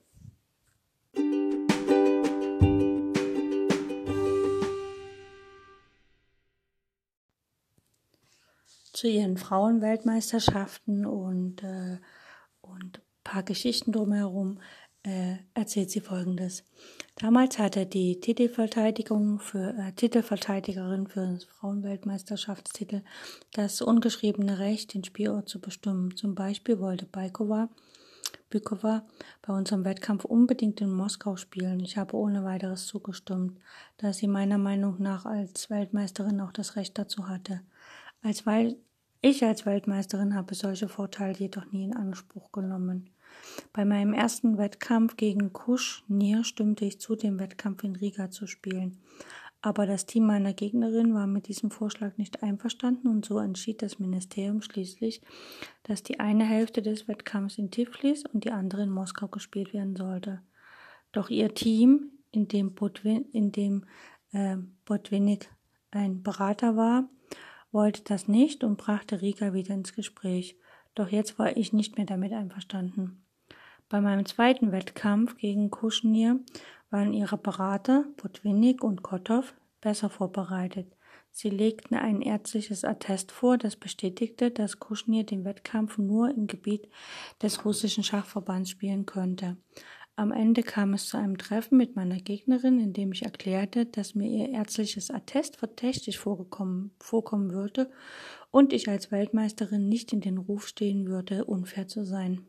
zu 8.93 9.09
ihren 9.09 9.37
Frauenweltmeisterschaften 9.37 11.05
und, 11.05 11.63
äh, 11.63 11.99
und 12.63 13.03
paar 13.25 13.43
Geschichten 13.43 13.93
drumherum 13.93 14.59
äh, 15.07 15.37
erzählt 15.55 15.91
sie 15.91 16.01
Folgendes. 16.01 16.65
Damals 17.15 17.59
hatte 17.59 17.87
die 17.87 18.21
Titelverteidigung 18.21 19.39
für 19.39 19.75
äh, 19.79 19.93
Titelverteidigerin 19.93 21.07
für 21.07 21.21
den 21.21 21.41
Frauenweltmeisterschaftstitel 21.41 23.03
das 23.53 23.81
ungeschriebene 23.81 24.59
Recht, 24.59 24.93
den 24.93 25.05
Spielort 25.05 25.49
zu 25.49 25.61
bestimmen. 25.61 26.17
Zum 26.17 26.35
Beispiel 26.35 26.81
wollte 26.81 27.07
Baikova 27.07 27.71
Bykova 28.51 29.05
bei 29.43 29.53
unserem 29.53 29.85
Wettkampf 29.85 30.25
unbedingt 30.25 30.81
in 30.81 30.91
Moskau 30.91 31.37
spielen. 31.37 31.81
Ich 31.81 31.97
habe 31.97 32.17
ohne 32.17 32.45
weiteres 32.45 32.87
zugestimmt, 32.87 33.59
da 33.99 34.13
sie 34.13 34.29
meiner 34.29 34.59
Meinung 34.59 35.01
nach 35.01 35.27
als 35.27 35.71
Weltmeisterin 35.71 36.41
auch 36.41 36.53
das 36.53 36.77
Recht 36.77 36.97
dazu 36.99 37.29
hatte. 37.29 37.63
Als 38.23 38.47
weil 38.47 38.77
ich 39.21 39.45
als 39.45 39.67
Weltmeisterin 39.67 40.35
habe 40.35 40.55
solche 40.55 40.89
Vorteile 40.89 41.37
jedoch 41.37 41.71
nie 41.73 41.85
in 41.85 41.97
Anspruch 41.97 42.53
genommen. 42.53 43.11
Bei 43.73 43.85
meinem 43.85 44.13
ersten 44.13 44.59
Wettkampf 44.59 45.17
gegen 45.17 45.53
Kusch 45.53 46.05
Nier 46.09 46.45
stimmte 46.45 46.85
ich 46.85 47.01
zu, 47.01 47.17
den 47.17 47.39
Wettkampf 47.39 47.85
in 47.85 47.97
Riga 47.97 48.31
zu 48.31 48.47
spielen. 48.47 48.99
Aber 49.63 49.87
das 49.87 50.07
Team 50.07 50.27
meiner 50.27 50.53
Gegnerin 50.53 51.13
war 51.15 51.27
mit 51.27 51.49
diesem 51.49 51.71
Vorschlag 51.71 52.19
nicht 52.19 52.43
einverstanden 52.43 53.09
und 53.09 53.25
so 53.25 53.39
entschied 53.39 53.83
das 53.83 53.99
Ministerium 53.99 54.63
schließlich, 54.63 55.23
dass 55.83 56.03
die 56.03 56.21
eine 56.21 56.45
Hälfte 56.45 56.83
des 56.83 57.09
Wettkampfs 57.09 57.59
in 57.59 57.71
Tiflis 57.71 58.25
und 58.33 58.45
die 58.45 58.53
andere 58.53 58.85
in 58.85 58.91
Moskau 58.91 59.27
gespielt 59.27 59.73
werden 59.73 59.97
sollte. 59.97 60.41
Doch 61.11 61.31
ihr 61.31 61.53
Team, 61.55 62.13
in 62.31 62.47
dem, 62.47 62.75
Botwin, 62.75 63.25
in 63.33 63.51
dem 63.51 63.87
äh, 64.33 64.57
Botvinnik 64.85 65.51
ein 65.91 66.23
Berater 66.23 66.77
war, 66.77 67.09
wollte 67.73 68.03
das 68.05 68.29
nicht 68.29 68.63
und 68.63 68.77
brachte 68.77 69.21
Rika 69.21 69.53
wieder 69.53 69.75
ins 69.75 69.95
Gespräch. 69.95 70.57
Doch 70.95 71.09
jetzt 71.09 71.39
war 71.39 71.57
ich 71.57 71.73
nicht 71.73 71.97
mehr 71.97 72.07
damit 72.07 72.33
einverstanden. 72.33 73.26
Bei 73.89 74.01
meinem 74.01 74.27
zweiten 74.27 74.73
Wettkampf 74.73 75.37
gegen 75.37 75.71
Kuschnir 75.71 76.41
waren 76.91 77.13
ihre 77.13 77.39
Berater, 77.39 78.05
Potwinnik 78.17 78.83
und 78.83 79.03
Kotow, 79.03 79.55
besser 79.81 80.11
vorbereitet. 80.11 80.93
Sie 81.31 81.51
legten 81.51 81.95
ein 81.95 82.21
ärztliches 82.21 82.85
Attest 82.85 83.31
vor, 83.31 83.59
das 83.59 83.77
bestätigte, 83.77 84.51
dass 84.51 84.81
Kuschnir 84.81 85.23
den 85.25 85.45
Wettkampf 85.45 85.99
nur 85.99 86.31
im 86.31 86.49
Gebiet 86.49 86.89
des 87.41 87.65
russischen 87.65 88.03
Schachverbands 88.03 88.71
spielen 88.71 89.07
könnte. 89.07 89.57
Am 90.17 90.33
Ende 90.33 90.63
kam 90.63 90.95
es 90.95 91.07
zu 91.07 91.19
einem 91.19 91.39
Treffen 91.39 91.77
mit 91.77 91.95
meiner 91.95 92.17
Gegnerin, 92.17 92.81
in 92.81 92.93
dem 92.93 93.13
ich 93.13 93.23
erklärte, 93.23 93.87
dass 93.87 94.15
mir 94.15 94.29
ihr 94.29 94.49
ärztliches 94.49 95.11
Attest 95.11 95.59
verdächtig 95.59 96.19
vorgekommen, 96.19 96.91
vorkommen 96.99 97.53
würde 97.53 97.91
und 98.51 98.73
ich 98.73 98.89
als 98.89 99.13
Weltmeisterin 99.13 99.89
nicht 99.89 100.13
in 100.13 100.23
den 100.23 100.39
Ruf 100.39 100.67
stehen 100.67 101.07
würde, 101.07 101.45
unfair 101.45 101.87
zu 101.87 102.05
sein. 102.05 102.47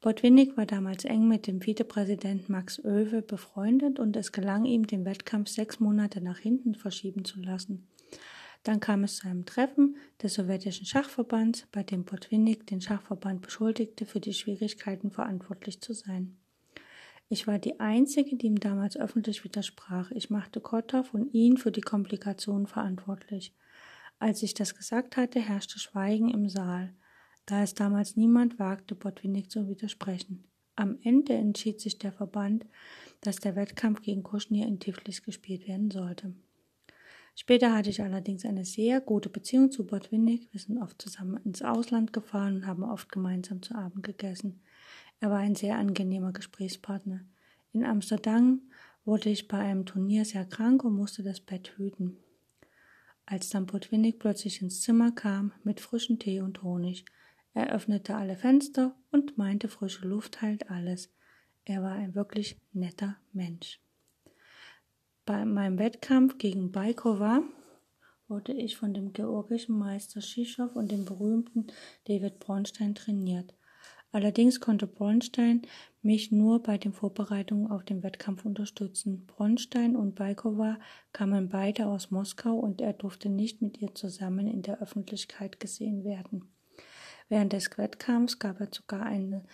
Botwinnik 0.00 0.56
war 0.56 0.66
damals 0.66 1.04
eng 1.04 1.26
mit 1.26 1.46
dem 1.46 1.60
Vizepräsident 1.60 2.48
Max 2.48 2.78
Oewe 2.84 3.22
befreundet 3.22 3.98
und 3.98 4.16
es 4.16 4.30
gelang 4.30 4.64
ihm, 4.64 4.86
den 4.86 5.04
Wettkampf 5.04 5.48
sechs 5.48 5.80
Monate 5.80 6.20
nach 6.20 6.38
hinten 6.38 6.74
verschieben 6.74 7.24
zu 7.24 7.40
lassen. 7.40 7.88
Dann 8.62 8.80
kam 8.80 9.04
es 9.04 9.16
zu 9.16 9.28
einem 9.28 9.46
Treffen 9.46 9.96
des 10.22 10.34
sowjetischen 10.34 10.86
Schachverbands, 10.86 11.66
bei 11.72 11.82
dem 11.82 12.04
Botwinnik 12.04 12.66
den 12.66 12.80
Schachverband 12.80 13.40
beschuldigte, 13.40 14.06
für 14.06 14.20
die 14.20 14.34
Schwierigkeiten 14.34 15.10
verantwortlich 15.10 15.80
zu 15.80 15.92
sein. 15.92 16.36
Ich 17.28 17.46
war 17.46 17.58
die 17.58 17.80
Einzige, 17.80 18.36
die 18.36 18.46
ihm 18.46 18.60
damals 18.60 18.96
öffentlich 18.96 19.44
widersprach. 19.44 20.10
Ich 20.12 20.30
machte 20.30 20.60
Kotow 20.60 21.12
und 21.12 21.32
ihn 21.32 21.56
für 21.56 21.72
die 21.72 21.80
Komplikationen 21.80 22.66
verantwortlich. 22.66 23.54
Als 24.18 24.42
ich 24.42 24.54
das 24.54 24.74
gesagt 24.74 25.16
hatte, 25.16 25.40
herrschte 25.40 25.78
Schweigen 25.78 26.30
im 26.30 26.48
Saal, 26.48 26.92
da 27.46 27.62
es 27.62 27.74
damals 27.74 28.16
niemand 28.16 28.58
wagte, 28.58 28.94
Botwinnik 28.94 29.50
zu 29.50 29.68
widersprechen. 29.68 30.44
Am 30.74 30.98
Ende 31.02 31.32
entschied 31.32 31.80
sich 31.80 31.98
der 31.98 32.12
Verband, 32.12 32.66
dass 33.22 33.36
der 33.36 33.56
Wettkampf 33.56 34.02
gegen 34.02 34.22
Kuschnir 34.22 34.66
in 34.66 34.78
Tiflis 34.78 35.22
gespielt 35.22 35.66
werden 35.66 35.90
sollte. 35.90 36.34
Später 37.34 37.74
hatte 37.74 37.90
ich 37.90 38.02
allerdings 38.02 38.44
eine 38.44 38.64
sehr 38.64 39.00
gute 39.00 39.28
Beziehung 39.28 39.70
zu 39.70 39.86
Botwinnik. 39.86 40.48
Wir 40.52 40.60
sind 40.60 40.78
oft 40.78 41.00
zusammen 41.00 41.38
ins 41.44 41.62
Ausland 41.62 42.12
gefahren 42.12 42.56
und 42.56 42.66
haben 42.66 42.82
oft 42.82 43.10
gemeinsam 43.12 43.62
zu 43.62 43.74
Abend 43.74 44.02
gegessen. 44.02 44.62
Er 45.20 45.30
war 45.30 45.38
ein 45.38 45.54
sehr 45.54 45.76
angenehmer 45.76 46.32
Gesprächspartner. 46.32 47.20
In 47.72 47.84
Amsterdam 47.84 48.62
wurde 49.04 49.28
ich 49.30 49.48
bei 49.48 49.58
einem 49.58 49.86
Turnier 49.86 50.24
sehr 50.24 50.46
krank 50.46 50.82
und 50.82 50.94
musste 50.94 51.22
das 51.22 51.40
Bett 51.40 51.74
hüten. 51.76 52.16
Als 53.26 53.50
dann 53.50 53.66
Potwinnik 53.66 54.18
plötzlich 54.18 54.62
ins 54.62 54.80
Zimmer 54.80 55.12
kam 55.12 55.52
mit 55.62 55.80
frischem 55.80 56.18
Tee 56.18 56.40
und 56.40 56.62
Honig, 56.62 57.04
er 57.56 57.72
öffnete 57.72 58.14
alle 58.14 58.36
Fenster 58.36 58.94
und 59.10 59.38
meinte, 59.38 59.68
frische 59.68 60.06
Luft 60.06 60.42
heilt 60.42 60.70
alles. 60.70 61.10
Er 61.64 61.82
war 61.82 61.92
ein 61.92 62.14
wirklich 62.14 62.60
netter 62.74 63.16
Mensch. 63.32 63.80
Bei 65.24 65.46
meinem 65.46 65.78
Wettkampf 65.78 66.36
gegen 66.36 66.70
Baikova 66.70 67.42
wurde 68.28 68.52
ich 68.52 68.76
von 68.76 68.92
dem 68.92 69.14
georgischen 69.14 69.78
Meister 69.78 70.20
Shischow 70.20 70.76
und 70.76 70.92
dem 70.92 71.06
berühmten 71.06 71.68
David 72.04 72.40
Bronstein 72.40 72.94
trainiert. 72.94 73.54
Allerdings 74.12 74.60
konnte 74.60 74.86
Bronstein 74.86 75.62
mich 76.02 76.30
nur 76.30 76.62
bei 76.62 76.76
den 76.76 76.92
Vorbereitungen 76.92 77.70
auf 77.70 77.84
den 77.84 78.02
Wettkampf 78.02 78.44
unterstützen. 78.44 79.24
Bronstein 79.26 79.96
und 79.96 80.14
Baikova 80.14 80.78
kamen 81.14 81.48
beide 81.48 81.86
aus 81.86 82.10
Moskau 82.10 82.54
und 82.54 82.82
er 82.82 82.92
durfte 82.92 83.30
nicht 83.30 83.62
mit 83.62 83.78
ihr 83.78 83.94
zusammen 83.94 84.46
in 84.46 84.60
der 84.60 84.82
Öffentlichkeit 84.82 85.58
gesehen 85.58 86.04
werden. 86.04 86.52
Während 87.28 87.52
des 87.52 87.76
Wettkampfs 87.76 88.38
gab 88.38 88.60
er 88.60 88.68
sogar 88.72 89.02
ein 89.02 89.46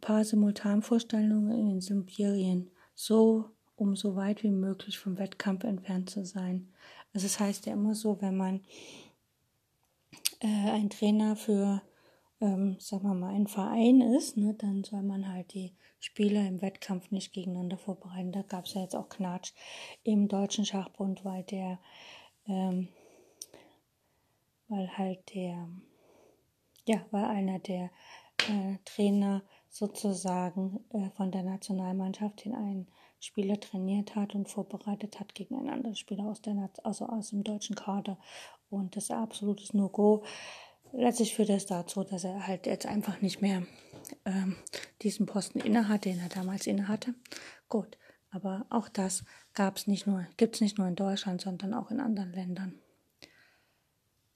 paar 0.00 0.24
Simultanvorstellungen 0.24 1.70
in 1.70 1.80
Sibirien, 1.80 2.70
so 2.94 3.50
um 3.76 3.96
so 3.96 4.16
weit 4.16 4.42
wie 4.42 4.50
möglich 4.50 4.98
vom 4.98 5.18
Wettkampf 5.18 5.64
entfernt 5.64 6.10
zu 6.10 6.24
sein. 6.24 6.72
Also 7.14 7.26
es 7.26 7.34
das 7.34 7.40
heißt 7.40 7.66
ja 7.66 7.72
immer 7.72 7.94
so, 7.94 8.20
wenn 8.20 8.36
man 8.36 8.60
äh, 10.40 10.70
ein 10.70 10.90
Trainer 10.90 11.36
für 11.36 11.82
ähm, 12.40 12.76
sagen 12.78 13.04
wir 13.04 13.14
mal, 13.14 13.34
ein 13.34 13.46
Verein 13.46 14.00
ist, 14.00 14.36
ne, 14.36 14.54
dann 14.54 14.82
soll 14.82 15.02
man 15.02 15.30
halt 15.30 15.52
die 15.52 15.74
Spieler 15.98 16.46
im 16.46 16.62
Wettkampf 16.62 17.10
nicht 17.10 17.32
gegeneinander 17.32 17.76
vorbereiten. 17.76 18.32
Da 18.32 18.42
gab 18.42 18.64
es 18.64 18.74
ja 18.74 18.80
jetzt 18.80 18.96
auch 18.96 19.10
Knatsch 19.10 19.52
im 20.02 20.28
Deutschen 20.28 20.64
Schachbund, 20.64 21.24
weil 21.24 21.42
der, 21.44 21.78
ähm, 22.46 22.88
weil 24.68 24.96
halt 24.96 25.34
der, 25.34 25.68
ja, 26.90 27.04
weil 27.10 27.24
einer 27.24 27.58
der 27.58 27.90
äh, 28.48 28.76
Trainer 28.84 29.42
sozusagen 29.68 30.80
äh, 30.92 31.10
von 31.16 31.30
der 31.30 31.42
Nationalmannschaft 31.42 32.44
den 32.44 32.54
einen 32.54 32.88
Spieler 33.20 33.60
trainiert 33.60 34.16
hat 34.16 34.34
und 34.34 34.48
vorbereitet 34.48 35.20
hat 35.20 35.34
gegen 35.34 35.56
einen 35.56 35.68
anderen 35.68 35.94
Spieler 35.94 36.24
aus 36.24 36.40
der 36.42 36.70
also 36.82 37.06
aus 37.06 37.30
dem 37.30 37.44
deutschen 37.44 37.76
Kader 37.76 38.18
und 38.70 38.96
das 38.96 39.04
ist 39.04 39.10
absolutes 39.12 39.74
No-Go 39.74 40.24
letztlich 40.92 41.34
führt 41.34 41.48
das 41.48 41.66
dazu, 41.66 42.04
dass 42.04 42.24
er 42.24 42.46
halt 42.46 42.66
jetzt 42.66 42.86
einfach 42.86 43.20
nicht 43.20 43.40
mehr 43.40 43.62
ähm, 44.24 44.56
diesen 45.02 45.26
Posten 45.26 45.60
innehat, 45.60 46.04
den 46.04 46.18
er 46.18 46.28
damals 46.28 46.66
innehatte. 46.66 47.14
Gut, 47.68 47.98
aber 48.30 48.66
auch 48.70 48.88
das 48.88 49.24
gab's 49.54 49.86
nicht 49.86 50.06
nur, 50.06 50.26
gibt's 50.36 50.60
nicht 50.60 50.78
nur 50.78 50.88
in 50.88 50.96
Deutschland, 50.96 51.40
sondern 51.40 51.74
auch 51.74 51.90
in 51.90 52.00
anderen 52.00 52.32
Ländern. 52.32 52.78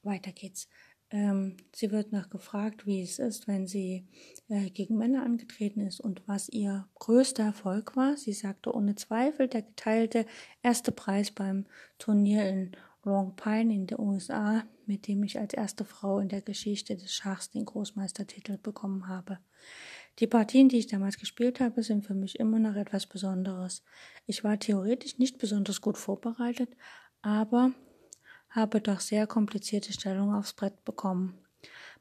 Weiter 0.03 0.33
geht's. 0.33 0.69
Ähm, 1.14 1.59
sie 1.72 1.92
wird 1.92 2.11
nach 2.11 2.29
gefragt, 2.29 2.87
wie 2.87 3.00
es 3.00 3.20
ist, 3.20 3.46
wenn 3.46 3.68
sie 3.68 4.05
äh, 4.48 4.68
gegen 4.70 4.98
Männer 4.98 5.22
angetreten 5.22 5.79
ist 5.79 6.00
und 6.00 6.27
was 6.27 6.48
ihr 6.48 6.88
größter 6.98 7.44
Erfolg 7.44 7.94
war. 7.94 8.16
Sie 8.16 8.33
sagte 8.33 8.74
ohne 8.74 8.96
Zweifel 8.96 9.46
der 9.46 9.62
geteilte 9.62 10.27
erste 10.64 10.90
Preis 10.90 11.31
beim 11.31 11.66
Turnier 11.98 12.48
in 12.48 12.72
Long 13.05 13.37
Pine 13.37 13.72
in 13.72 13.87
den 13.87 14.00
USA, 14.00 14.64
mit 14.87 15.07
dem 15.07 15.22
ich 15.22 15.38
als 15.38 15.55
erste 15.55 15.85
Frau 15.85 16.18
in 16.18 16.29
der 16.29 16.42
Geschichte 16.42 16.96
des 16.96 17.14
Schachs 17.14 17.48
den 17.48 17.64
Großmeistertitel 17.64 18.59
bekommen 18.59 19.07
habe. 19.07 19.38
Die 20.18 20.27
Partien, 20.27 20.68
die 20.68 20.79
ich 20.79 20.88
damals 20.88 21.18
gespielt 21.18 21.61
habe, 21.61 21.85
sind 21.85 22.05
für 22.05 22.14
mich 22.14 22.40
immer 22.40 22.59
noch 22.59 22.74
etwas 22.74 23.07
Besonderes. 23.07 23.85
Ich 24.27 24.42
war 24.42 24.59
theoretisch 24.59 25.18
nicht 25.18 25.38
besonders 25.38 25.81
gut 25.81 25.96
vorbereitet, 25.96 26.70
aber 27.22 27.70
habe 28.55 28.81
doch 28.81 29.01
sehr 29.01 29.27
komplizierte 29.27 29.93
Stellungen 29.93 30.35
aufs 30.35 30.53
Brett 30.53 30.85
bekommen. 30.85 31.35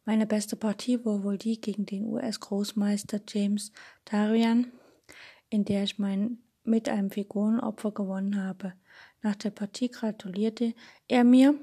Meine 0.06 0.28
beste 0.28 0.56
Partie 0.56 1.04
war 1.06 1.24
wohl 1.24 1.38
die 1.38 1.60
gegen 1.60 1.86
den 1.86 2.06
US-Großmeister 2.06 3.22
James 3.28 3.72
Tarian, 4.06 4.72
in 5.50 5.66
der 5.66 5.84
ich 5.84 5.98
mein, 5.98 6.40
mit 6.66 6.90
einem 6.90 7.10
Figurenopfer 7.10 7.92
gewonnen 7.92 8.42
habe. 8.42 8.74
Nach 9.22 9.36
der 9.36 9.52
Partie 9.52 9.90
gratulierte 9.90 10.74
er 11.08 11.24
mir 11.24 11.56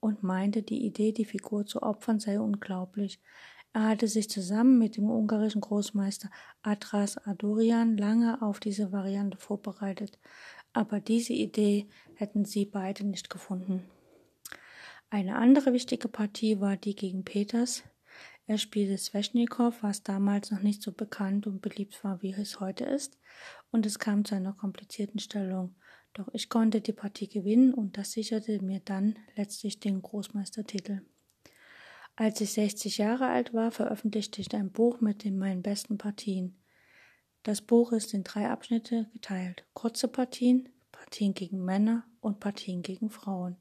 und 0.00 0.22
meinte, 0.22 0.62
die 0.62 0.84
Idee, 0.84 1.12
die 1.12 1.24
Figur 1.24 1.66
zu 1.66 1.82
opfern, 1.82 2.20
sei 2.20 2.40
unglaublich. 2.40 3.20
Er 3.72 3.88
hatte 3.88 4.08
sich 4.08 4.28
zusammen 4.28 4.78
mit 4.78 4.96
dem 4.96 5.08
ungarischen 5.08 5.60
Großmeister 5.60 6.30
Atras 6.62 7.18
Adorian 7.18 7.96
lange 7.96 8.42
auf 8.42 8.58
diese 8.58 8.90
Variante 8.90 9.36
vorbereitet, 9.36 10.18
aber 10.72 11.00
diese 11.00 11.32
Idee 11.32 11.88
hätten 12.14 12.44
sie 12.44 12.64
beide 12.64 13.04
nicht 13.04 13.30
gefunden. 13.30 13.84
Eine 15.12 15.34
andere 15.34 15.72
wichtige 15.72 16.06
Partie 16.06 16.60
war 16.60 16.76
die 16.76 16.94
gegen 16.94 17.24
Peters. 17.24 17.82
Er 18.46 18.58
spielte 18.58 18.96
Sveshnikov, 18.96 19.82
was 19.82 20.04
damals 20.04 20.52
noch 20.52 20.62
nicht 20.62 20.82
so 20.82 20.92
bekannt 20.92 21.48
und 21.48 21.60
beliebt 21.60 22.04
war, 22.04 22.22
wie 22.22 22.30
es 22.30 22.60
heute 22.60 22.84
ist, 22.84 23.18
und 23.72 23.86
es 23.86 23.98
kam 23.98 24.24
zu 24.24 24.36
einer 24.36 24.52
komplizierten 24.52 25.18
Stellung. 25.18 25.74
Doch 26.12 26.28
ich 26.32 26.48
konnte 26.48 26.80
die 26.80 26.92
Partie 26.92 27.28
gewinnen 27.28 27.74
und 27.74 27.98
das 27.98 28.12
sicherte 28.12 28.62
mir 28.62 28.78
dann 28.84 29.18
letztlich 29.34 29.80
den 29.80 30.00
Großmeistertitel. 30.00 31.02
Als 32.14 32.40
ich 32.40 32.52
60 32.52 32.98
Jahre 32.98 33.26
alt 33.26 33.52
war, 33.52 33.72
veröffentlichte 33.72 34.40
ich 34.40 34.54
ein 34.54 34.70
Buch 34.70 35.00
mit 35.00 35.24
den 35.24 35.38
meinen 35.38 35.62
besten 35.62 35.98
Partien. 35.98 36.56
Das 37.42 37.62
Buch 37.62 37.90
ist 37.90 38.14
in 38.14 38.22
drei 38.22 38.48
Abschnitte 38.48 39.10
geteilt. 39.12 39.64
Kurze 39.74 40.06
Partien, 40.06 40.68
Partien 40.92 41.34
gegen 41.34 41.64
Männer 41.64 42.04
und 42.20 42.38
Partien 42.38 42.82
gegen 42.82 43.10
Frauen. 43.10 43.56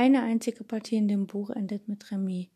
Eine 0.00 0.22
einzige 0.22 0.62
Partie 0.62 0.94
in 0.94 1.08
dem 1.08 1.26
Buch 1.26 1.50
endet 1.50 1.88
mit 1.88 2.12
Remis. 2.12 2.46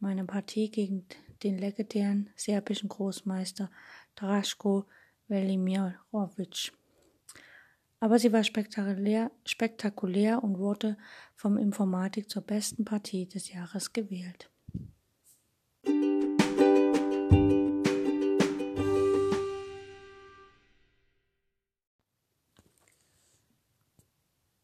Meine 0.00 0.26
Partie 0.26 0.70
gegen 0.70 1.06
den 1.42 1.56
legendären 1.56 2.28
serbischen 2.36 2.90
Großmeister 2.90 3.70
Draško 4.16 4.84
Velimirovic 5.26 6.72
aber 8.00 8.18
sie 8.18 8.34
war 8.34 8.44
spektakulär, 8.44 9.30
spektakulär 9.46 10.44
und 10.44 10.58
wurde 10.58 10.98
vom 11.36 11.56
Informatik 11.56 12.28
zur 12.28 12.42
besten 12.42 12.84
Partie 12.84 13.26
des 13.26 13.50
Jahres 13.50 13.94
gewählt. 13.94 14.50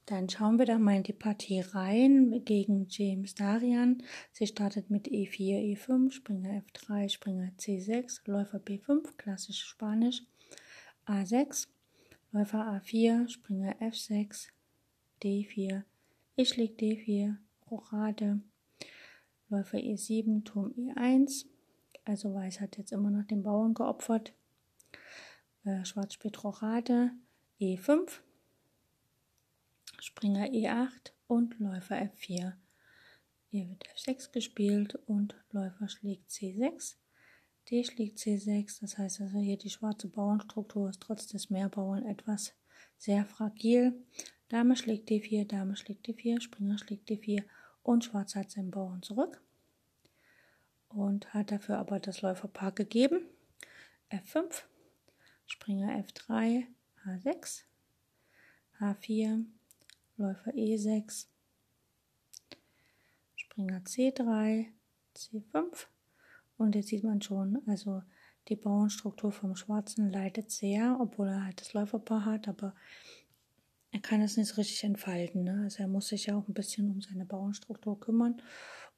Dann 0.07 0.29
schauen 0.29 0.59
wir 0.59 0.67
doch 0.67 0.79
mal 0.79 0.97
in 0.97 1.03
die 1.03 1.13
Partie 1.13 1.61
rein 1.61 2.43
gegen 2.45 2.87
James 2.89 3.35
Darian. 3.35 4.03
Sie 4.33 4.47
startet 4.47 4.89
mit 4.89 5.09
E4, 5.09 5.77
E5, 5.77 6.13
Springer 6.13 6.63
F3, 6.63 7.09
Springer 7.09 7.51
C6, 7.59 8.21
Läufer 8.27 8.59
B5, 8.59 9.17
klassisch 9.17 9.65
Spanisch, 9.65 10.23
A6, 11.07 11.67
Läufer 12.31 12.81
A4, 12.81 13.29
Springer 13.29 13.75
F6, 13.81 14.49
D4, 15.23 15.83
ich 16.37 16.51
schlägt 16.51 16.81
D4, 16.81 17.35
Rochade, 17.71 18.41
Läufer 19.49 19.79
E7, 19.79 20.45
Turm 20.45 20.73
E1. 20.77 21.47
Also 22.05 22.35
Weiß 22.35 22.61
hat 22.61 22.77
jetzt 22.77 22.93
immer 22.93 23.11
noch 23.11 23.25
den 23.25 23.43
Bauern 23.43 23.75
geopfert. 23.75 24.35
Äh, 25.65 25.85
Schwarz 25.85 26.15
spielt 26.15 26.45
Rochade, 26.45 27.11
E5, 27.61 28.21
Springer 30.07 30.47
E8 30.47 31.11
und 31.27 31.59
Läufer 31.59 31.97
F4. 31.97 32.53
Hier 33.49 33.69
wird 33.69 33.89
F6 33.89 34.31
gespielt 34.31 34.95
und 34.95 35.35
Läufer 35.51 35.89
schlägt 35.89 36.31
C6. 36.31 36.95
D 37.69 37.83
schlägt 37.83 38.19
C6, 38.19 38.83
das 38.83 38.99
heißt 38.99 39.21
also 39.23 39.41
hier 39.41 39.59
die 39.59 39.69
schwarze 39.69 40.07
Bauernstruktur 40.07 40.91
ist 40.91 41.03
trotz 41.03 41.27
des 41.27 41.51
Mehrbauern 41.51 42.07
etwas 42.07 42.55
sehr 42.97 43.25
fragil. 43.25 44.01
Dame 44.49 44.77
schlägt 44.77 45.11
D4, 45.11 45.45
Dame 45.45 45.75
schlägt 45.75 46.07
D4, 46.07 46.41
Springer 46.41 46.79
schlägt 46.79 47.11
D4 47.11 47.43
und 47.83 48.05
Schwarz 48.05 48.37
hat 48.37 48.53
seinen 48.53 48.71
Bauern 48.71 49.03
zurück 49.03 49.43
und 50.89 51.35
hat 51.35 51.51
dafür 51.51 51.79
aber 51.79 51.99
das 51.99 52.23
Läuferpaar 52.23 52.71
gegeben. 52.71 53.27
F5, 54.13 54.63
Springer 55.47 55.99
F3, 55.99 56.63
H6, 57.05 57.65
H4, 58.79 59.47
Läufer 60.17 60.53
E6, 60.53 61.27
Springer 63.35 63.81
C3, 63.81 64.67
C5 65.15 65.87
und 66.57 66.75
jetzt 66.75 66.89
sieht 66.89 67.05
man 67.05 67.21
schon, 67.21 67.63
also 67.67 68.03
die 68.49 68.57
Bauernstruktur 68.57 69.33
vom 69.33 69.57
Schwarzen 69.57 70.11
leidet 70.11 70.51
sehr, 70.51 70.99
obwohl 71.01 71.29
er 71.29 71.45
halt 71.45 71.61
das 71.61 71.73
Läuferpaar 71.73 72.25
hat, 72.25 72.49
aber 72.49 72.75
er 73.91 74.01
kann 74.01 74.21
es 74.21 74.37
nicht 74.37 74.57
richtig 74.57 74.85
entfalten. 74.85 75.45
Ne? 75.45 75.63
Also 75.65 75.83
er 75.83 75.89
muss 75.89 76.09
sich 76.09 76.27
ja 76.27 76.37
auch 76.37 76.47
ein 76.49 76.55
bisschen 76.55 76.91
um 76.91 77.01
seine 77.01 77.25
Bauernstruktur 77.25 77.99
kümmern 77.99 78.41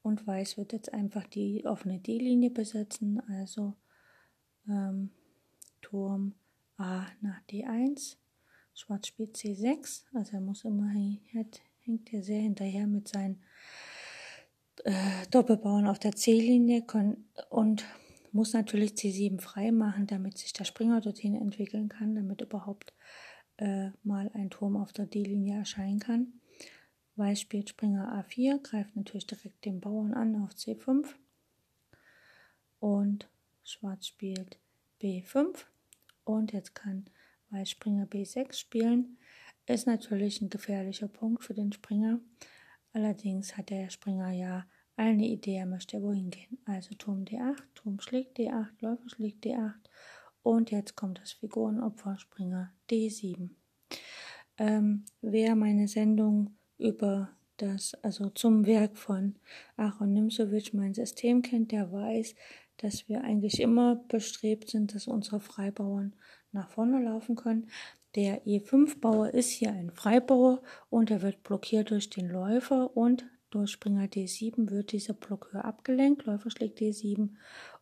und 0.01 0.25
Weiß 0.27 0.57
wird 0.57 0.73
jetzt 0.73 0.93
einfach 0.93 1.25
die 1.27 1.65
offene 1.65 1.99
D-Linie 1.99 2.51
besetzen, 2.51 3.21
also 3.29 3.75
ähm, 4.67 5.11
Turm 5.81 6.35
A 6.77 7.07
nach 7.21 7.41
D1, 7.49 8.17
Schwarz 8.73 9.07
spielt 9.07 9.35
C6, 9.35 10.03
also 10.13 10.33
er 10.33 10.41
muss 10.41 10.63
immer, 10.63 10.89
hängt 10.89 12.13
er 12.13 12.23
sehr 12.23 12.41
hinterher 12.41 12.87
mit 12.87 13.07
seinen 13.07 13.41
äh, 14.85 15.25
Doppelbauern 15.31 15.87
auf 15.87 15.99
der 15.99 16.15
C-Linie 16.15 16.85
und 17.49 17.85
muss 18.31 18.53
natürlich 18.53 18.91
C7 18.91 19.39
frei 19.41 19.71
machen, 19.71 20.07
damit 20.07 20.37
sich 20.37 20.53
der 20.53 20.65
Springer 20.65 21.01
dorthin 21.01 21.35
entwickeln 21.35 21.89
kann, 21.89 22.15
damit 22.15 22.41
überhaupt 22.41 22.93
äh, 23.57 23.89
mal 24.03 24.31
ein 24.33 24.49
Turm 24.49 24.77
auf 24.77 24.93
der 24.93 25.05
D-Linie 25.05 25.57
erscheinen 25.57 25.99
kann. 25.99 26.33
Weiß 27.15 27.41
spielt 27.41 27.69
Springer 27.69 28.23
A4, 28.23 28.61
greift 28.61 28.95
natürlich 28.95 29.27
direkt 29.27 29.65
den 29.65 29.81
Bauern 29.81 30.13
an 30.13 30.41
auf 30.41 30.51
C5 30.51 31.05
und 32.79 33.27
Schwarz 33.63 34.07
spielt 34.07 34.57
B5 35.01 35.65
und 36.23 36.53
jetzt 36.53 36.75
kann 36.75 37.05
Weiß 37.51 37.69
Springer 37.69 38.05
B6 38.05 38.53
spielen. 38.53 39.17
Ist 39.65 39.87
natürlich 39.87 40.41
ein 40.41 40.49
gefährlicher 40.49 41.07
Punkt 41.07 41.43
für 41.43 41.53
den 41.53 41.71
Springer. 41.71 42.19
Allerdings 42.93 43.55
hat 43.55 43.69
der 43.69 43.89
Springer 43.89 44.31
ja 44.31 44.65
eine 44.95 45.27
Idee, 45.27 45.55
er 45.55 45.65
möchte 45.65 46.01
wohin 46.01 46.29
gehen. 46.29 46.57
Also 46.65 46.95
Turm 46.95 47.23
D8, 47.23 47.61
Turm 47.75 47.99
schlägt 47.99 48.37
D8, 48.37 48.67
Läufer 48.81 49.09
schlägt 49.09 49.45
D8 49.45 49.73
und 50.43 50.71
jetzt 50.71 50.95
kommt 50.95 51.19
das 51.19 51.33
Figurenopfer 51.33 52.17
Springer 52.17 52.73
D7. 52.89 53.49
Ähm, 54.57 55.05
wer 55.21 55.55
meine 55.55 55.87
Sendung 55.87 56.57
über 56.77 57.29
das, 57.57 57.93
also 58.03 58.29
zum 58.29 58.65
Werk 58.65 58.97
von 58.97 59.35
Aaron 59.77 60.13
Nimzowitsch 60.13 60.73
mein 60.73 60.93
System 60.93 61.41
kennt, 61.41 61.71
der 61.71 61.91
weiß, 61.91 62.35
dass 62.81 63.07
wir 63.07 63.23
eigentlich 63.23 63.61
immer 63.61 63.95
bestrebt 64.07 64.69
sind, 64.69 64.95
dass 64.95 65.07
unsere 65.07 65.39
Freibauern 65.39 66.15
nach 66.51 66.69
vorne 66.69 67.03
laufen 67.03 67.35
können. 67.35 67.69
Der 68.15 68.45
E5-Bauer 68.45 69.33
ist 69.33 69.49
hier 69.49 69.71
ein 69.71 69.91
Freibauer 69.91 70.61
und 70.89 71.11
er 71.11 71.21
wird 71.21 71.43
blockiert 71.43 71.91
durch 71.91 72.09
den 72.09 72.27
Läufer 72.27 72.95
und 72.97 73.25
durch 73.51 73.71
Springer 73.71 74.05
D7 74.05 74.69
wird 74.69 74.91
dieser 74.91 75.13
Blockeur 75.13 75.65
abgelenkt. 75.65 76.25
Läufer 76.25 76.49
schlägt 76.49 76.79
D7 76.79 77.29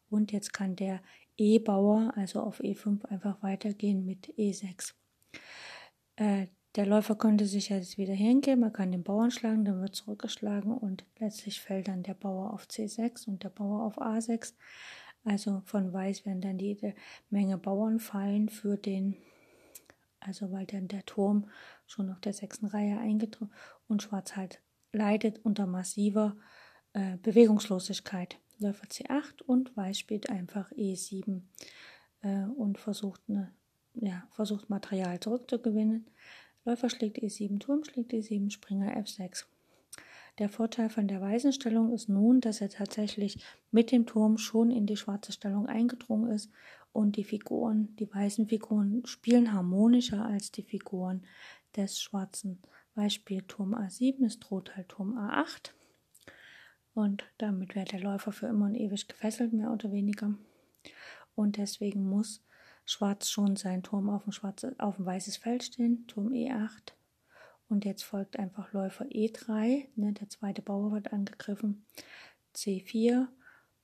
und 0.09 0.31
jetzt 0.31 0.53
kann 0.53 0.75
der 0.75 1.01
E-Bauer, 1.37 2.13
also 2.15 2.41
auf 2.41 2.61
E5, 2.61 3.05
einfach 3.05 3.41
weitergehen 3.43 4.05
mit 4.05 4.27
E6. 4.37 4.93
Äh, 6.15 6.47
der 6.77 6.85
Läufer 6.85 7.15
könnte 7.15 7.47
sich 7.47 7.69
jetzt 7.69 7.97
wieder 7.97 8.13
hingeben, 8.13 8.61
er 8.61 8.69
kann 8.69 8.91
den 8.91 9.03
Bauern 9.03 9.31
schlagen, 9.31 9.65
dann 9.65 9.81
wird 9.81 9.95
zurückgeschlagen 9.95 10.71
und 10.71 11.05
letztlich 11.17 11.59
fällt 11.59 11.87
dann 11.87 12.03
der 12.03 12.13
Bauer 12.13 12.53
auf 12.53 12.67
C6 12.67 13.27
und 13.27 13.43
der 13.43 13.49
Bauer 13.49 13.81
auf 13.83 13.99
A6. 13.99 14.53
Also 15.25 15.63
von 15.65 15.91
Weiß 15.91 16.25
werden 16.27 16.41
dann 16.41 16.59
jede 16.59 16.93
Menge 17.31 17.57
Bauern 17.57 17.99
fallen 17.99 18.47
für 18.47 18.77
den, 18.77 19.17
also 20.19 20.51
weil 20.51 20.67
dann 20.67 20.87
der 20.87 21.03
Turm 21.05 21.49
schon 21.87 22.11
auf 22.11 22.19
der 22.21 22.33
sechsten 22.33 22.67
Reihe 22.67 22.99
eingetroffen 22.99 23.51
und 23.87 24.03
Schwarz 24.03 24.35
halt 24.35 24.61
leidet 24.93 25.43
unter 25.43 25.65
massiver 25.65 26.37
äh, 26.93 27.17
Bewegungslosigkeit. 27.17 28.37
Läufer 28.59 28.85
C8 28.85 29.41
und 29.41 29.75
Weiß 29.75 29.97
spielt 29.97 30.29
einfach 30.29 30.71
E7 30.73 31.41
äh, 32.21 32.43
und 32.55 32.77
versucht, 32.77 33.21
eine, 33.27 33.51
ja, 33.95 34.27
versucht 34.29 34.69
Material 34.69 35.19
zurückzugewinnen. 35.19 36.05
Läufer 36.67 36.89
schlägt 36.89 37.17
E7, 37.19 37.59
Turm 37.59 37.85
schlägt 37.85 38.11
E7, 38.11 38.51
Springer 38.51 38.97
F6. 38.97 39.45
Der 40.37 40.49
Vorteil 40.49 40.89
von 40.89 41.07
der 41.07 41.21
weißen 41.21 41.53
Stellung 41.53 41.93
ist 41.93 42.09
nun, 42.09 42.41
dass 42.41 42.59
er 42.59 42.67
tatsächlich 42.67 43.41
mit 43.71 43.89
dem 43.93 44.05
Turm 44.05 44.37
schon 44.37 44.69
in 44.69 44.85
die 44.85 44.97
schwarze 44.97 45.31
Stellung 45.31 45.67
eingedrungen 45.67 46.29
ist 46.29 46.51
und 46.91 47.15
die 47.15 47.23
Figuren, 47.23 47.95
die 47.95 48.13
weißen 48.13 48.49
Figuren 48.49 49.01
spielen 49.05 49.53
harmonischer 49.53 50.25
als 50.25 50.51
die 50.51 50.61
Figuren 50.61 51.25
des 51.77 52.01
schwarzen. 52.01 52.61
Beispiel 52.95 53.43
Turm 53.43 53.73
A7, 53.73 54.25
es 54.25 54.37
droht 54.41 54.75
halt 54.75 54.89
Turm 54.89 55.17
A8 55.17 55.71
und 56.93 57.23
damit 57.37 57.75
wird 57.75 57.93
der 57.93 58.01
Läufer 58.01 58.33
für 58.33 58.47
immer 58.47 58.65
und 58.65 58.75
ewig 58.75 59.07
gefesselt, 59.07 59.53
mehr 59.53 59.71
oder 59.71 59.93
weniger. 59.93 60.33
Und 61.33 61.55
deswegen 61.55 62.09
muss 62.09 62.41
Schwarz 62.87 63.29
schon 63.29 63.57
sein 63.57 63.83
Turm 63.83 64.09
auf 64.09 64.25
ein, 64.25 64.31
schwarzes, 64.31 64.79
auf 64.79 64.97
ein 64.97 65.05
weißes 65.05 65.37
Feld 65.37 65.63
stehen, 65.63 66.07
Turm 66.07 66.29
E8. 66.29 66.93
Und 67.69 67.83
jetzt 67.83 68.03
folgt 68.03 68.39
einfach 68.39 68.71
Läufer 68.71 69.05
E3, 69.05 69.89
ne, 69.95 70.13
der 70.13 70.29
zweite 70.29 70.61
Bauer 70.61 70.93
wird 70.93 71.11
angegriffen, 71.11 71.85
C4 72.55 73.27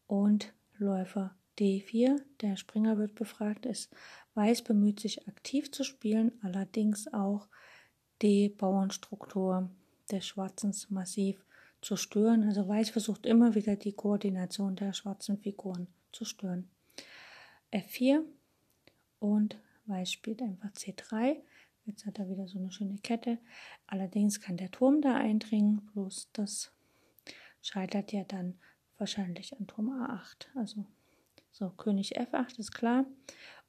und 0.07 0.53
Läufer 0.77 1.35
D4. 1.59 2.21
Der 2.41 2.55
Springer 2.55 2.97
wird 2.97 3.15
befragt. 3.15 3.65
Ist 3.65 3.93
Weiß 4.35 4.63
bemüht 4.63 5.01
sich 5.01 5.27
aktiv 5.27 5.71
zu 5.71 5.83
spielen, 5.83 6.31
allerdings 6.41 7.13
auch 7.13 7.47
die 8.21 8.49
Bauernstruktur 8.49 9.69
des 10.09 10.25
Schwarzen 10.25 10.73
massiv 10.89 11.45
zu 11.81 11.97
stören. 11.97 12.43
Also 12.43 12.67
Weiß 12.67 12.89
versucht 12.89 13.25
immer 13.25 13.53
wieder 13.53 13.75
die 13.75 13.93
Koordination 13.93 14.75
der 14.75 14.93
schwarzen 14.93 15.37
Figuren 15.37 15.87
zu 16.13 16.23
stören. 16.23 16.69
F4 17.71 18.23
und 19.23 19.57
Weiß 19.85 20.11
spielt 20.11 20.41
einfach 20.41 20.71
C3. 20.71 21.37
Jetzt 21.85 22.05
hat 22.05 22.19
er 22.19 22.29
wieder 22.29 22.47
so 22.47 22.59
eine 22.59 22.71
schöne 22.71 22.97
Kette. 22.99 23.37
Allerdings 23.87 24.41
kann 24.41 24.57
der 24.57 24.71
Turm 24.71 25.01
da 25.01 25.15
eindringen, 25.15 25.81
bloß 25.93 26.29
das 26.33 26.71
scheitert 27.61 28.11
ja 28.11 28.23
dann 28.25 28.59
wahrscheinlich 28.97 29.57
an 29.57 29.67
Turm 29.67 29.89
A8. 29.89 30.47
Also 30.55 30.85
so, 31.51 31.69
König 31.69 32.19
F8 32.19 32.59
ist 32.59 32.73
klar. 32.73 33.05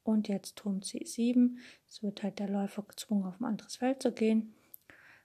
Und 0.03 0.27
jetzt 0.27 0.57
Turm 0.57 0.79
C7. 0.79 1.57
Es 1.87 2.03
wird 2.03 2.21
halt 2.21 2.39
der 2.39 2.49
Läufer 2.49 2.83
gezwungen, 2.83 3.25
auf 3.25 3.39
ein 3.39 3.45
anderes 3.45 3.77
Feld 3.77 4.01
zu 4.01 4.11
gehen. 4.11 4.53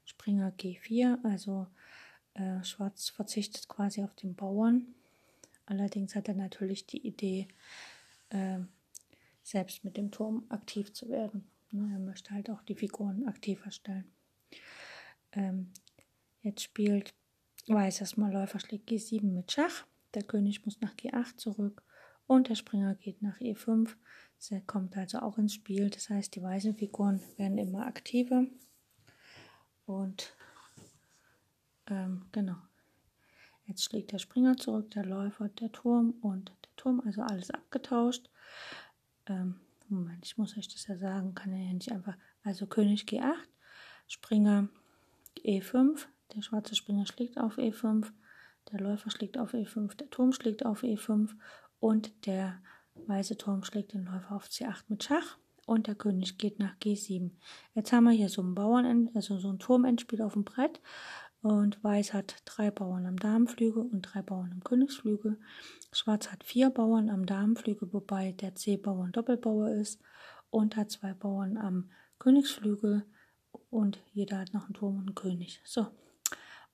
Springer 0.05 0.53
G4, 0.53 1.23
also 1.25 1.67
äh, 2.35 2.65
Schwarz 2.65 3.11
verzichtet 3.11 3.69
quasi 3.69 4.03
auf 4.03 4.15
den 4.15 4.35
Bauern. 4.35 4.95
Allerdings 5.67 6.17
hat 6.17 6.29
er 6.29 6.35
natürlich 6.35 6.87
die 6.87 7.07
Idee, 7.07 7.47
äh, 8.31 8.61
selbst 9.43 9.85
mit 9.85 9.97
dem 9.97 10.11
Turm 10.11 10.45
aktiv 10.49 10.93
zu 10.93 11.09
werden. 11.09 11.51
Ne, 11.71 11.91
er 11.93 11.99
möchte 11.99 12.33
halt 12.33 12.51
auch 12.51 12.63
die 12.63 12.75
Figuren 12.75 13.27
aktiver 13.27 13.71
stellen. 13.71 14.11
Ähm, 15.33 15.73
jetzt 16.43 16.63
spielt 16.63 17.15
Weiß 17.67 18.01
erstmal 18.01 18.33
Läufer 18.33 18.59
schlägt 18.59 18.91
G7 18.91 19.23
mit 19.23 19.53
Schach. 19.53 19.87
Der 20.15 20.23
König 20.23 20.65
muss 20.65 20.81
nach 20.81 20.95
G8 20.95 21.37
zurück 21.37 21.85
und 22.27 22.49
der 22.49 22.55
Springer 22.55 22.95
geht 22.95 23.23
nach 23.23 23.39
E5. 23.39 23.95
Er 24.51 24.61
kommt 24.63 24.97
also 24.97 25.21
auch 25.21 25.39
ins 25.39 25.55
Spiel. 25.55 25.91
Das 25.91 26.11
heißt, 26.11 26.35
die 26.35 26.43
weißen 26.43 26.75
Figuren 26.75 27.21
werden 27.37 27.59
immer 27.59 27.87
aktiver. 27.87 28.45
Und 29.87 30.35
ähm, 31.87 32.27
genau. 32.33 32.57
Jetzt 33.67 33.85
schlägt 33.85 34.11
der 34.11 34.19
Springer 34.19 34.57
zurück, 34.57 34.91
der 34.91 35.05
Läufer, 35.05 35.49
der 35.49 35.71
Turm 35.71 36.15
und 36.23 36.49
der 36.49 36.77
Turm, 36.77 37.01
also 37.07 37.23
alles 37.23 37.51
abgetauscht. 37.51 38.29
Ähm, 39.31 39.55
Moment, 39.89 40.25
ich 40.25 40.37
muss 40.39 40.57
euch 40.57 40.69
das 40.69 40.87
ja 40.89 40.97
sagen, 40.97 41.35
kann 41.35 41.53
er 41.53 41.65
ja 41.65 41.73
nicht 41.73 41.91
einfach. 41.93 42.17
Also 42.43 42.67
König 42.67 43.05
G8, 43.05 43.35
Springer 44.09 44.69
E5, 45.45 46.07
der 46.35 46.43
schwarze 46.43 46.75
Springer 46.75 47.07
schlägt 47.07 47.39
auf 47.39 47.59
E5, 47.59 48.11
der 48.71 48.81
Läufer 48.81 49.11
schlägt 49.11 49.39
auf 49.39 49.55
E5, 49.55 49.97
der 49.97 50.11
Turm 50.11 50.33
schlägt 50.33 50.67
auf 50.67 50.83
E5 50.83 51.31
und 51.79 52.27
der 52.27 52.61
weiße 52.95 53.37
Turm 53.37 53.63
schlägt 53.63 53.95
den 53.95 54.05
Läufer 54.05 54.35
auf 54.35 54.47
C8 54.47 54.85
mit 54.89 55.05
Schach 55.05 55.39
und 55.67 55.87
der 55.87 55.95
König 55.95 56.39
geht 56.39 56.59
nach 56.59 56.77
G7. 56.79 57.31
Jetzt 57.75 57.93
haben 57.93 58.05
wir 58.05 58.13
hier 58.13 58.29
so 58.29 58.43
ein 58.43 58.55
Bauern, 58.55 59.11
also 59.15 59.39
so 59.39 59.51
ein 59.51 59.61
Turmendspiel 59.61 60.23
auf 60.23 60.33
dem 60.33 60.45
Brett 60.45 60.81
und 61.43 61.83
Weiß 61.83 62.13
hat 62.13 62.43
drei 62.45 62.71
Bauern 62.71 63.07
am 63.07 63.19
Damenflügel 63.19 63.83
und 63.83 64.03
drei 64.03 64.23
Bauern 64.23 64.53
am 64.53 64.63
Königsflügel. 64.63 65.39
Schwarz 65.93 66.31
hat 66.31 66.45
vier 66.45 66.71
Bauern 66.71 67.09
am 67.09 67.25
Damenflügel, 67.25 67.93
wobei 67.93 68.33
der 68.33 68.55
C-Bauer 68.55 69.05
ein 69.05 69.13
Doppelbauer 69.13 69.71
ist. 69.71 70.01
Und 70.51 70.77
hat 70.77 70.91
zwei 70.91 71.15
Bauern 71.15 71.57
am 71.57 71.91
Königsflügel 72.19 73.07
und 73.71 73.99
jeder 74.13 74.39
hat 74.39 74.53
noch 74.53 74.65
einen 74.65 74.75
Turm 74.75 74.97
und 74.97 75.07
einen 75.07 75.15
König. 75.15 75.61
So, 75.65 75.87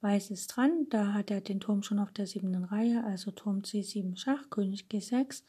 Weiß 0.00 0.30
ist 0.30 0.48
dran, 0.48 0.86
da 0.90 1.12
hat 1.12 1.30
er 1.30 1.40
den 1.40 1.60
Turm 1.60 1.82
schon 1.82 1.98
auf 1.98 2.10
der 2.10 2.26
siebten 2.26 2.64
Reihe, 2.64 3.04
also 3.04 3.30
Turm 3.30 3.60
C7 3.60 4.16
Schach, 4.16 4.50
König 4.50 4.86
G6 4.90 5.42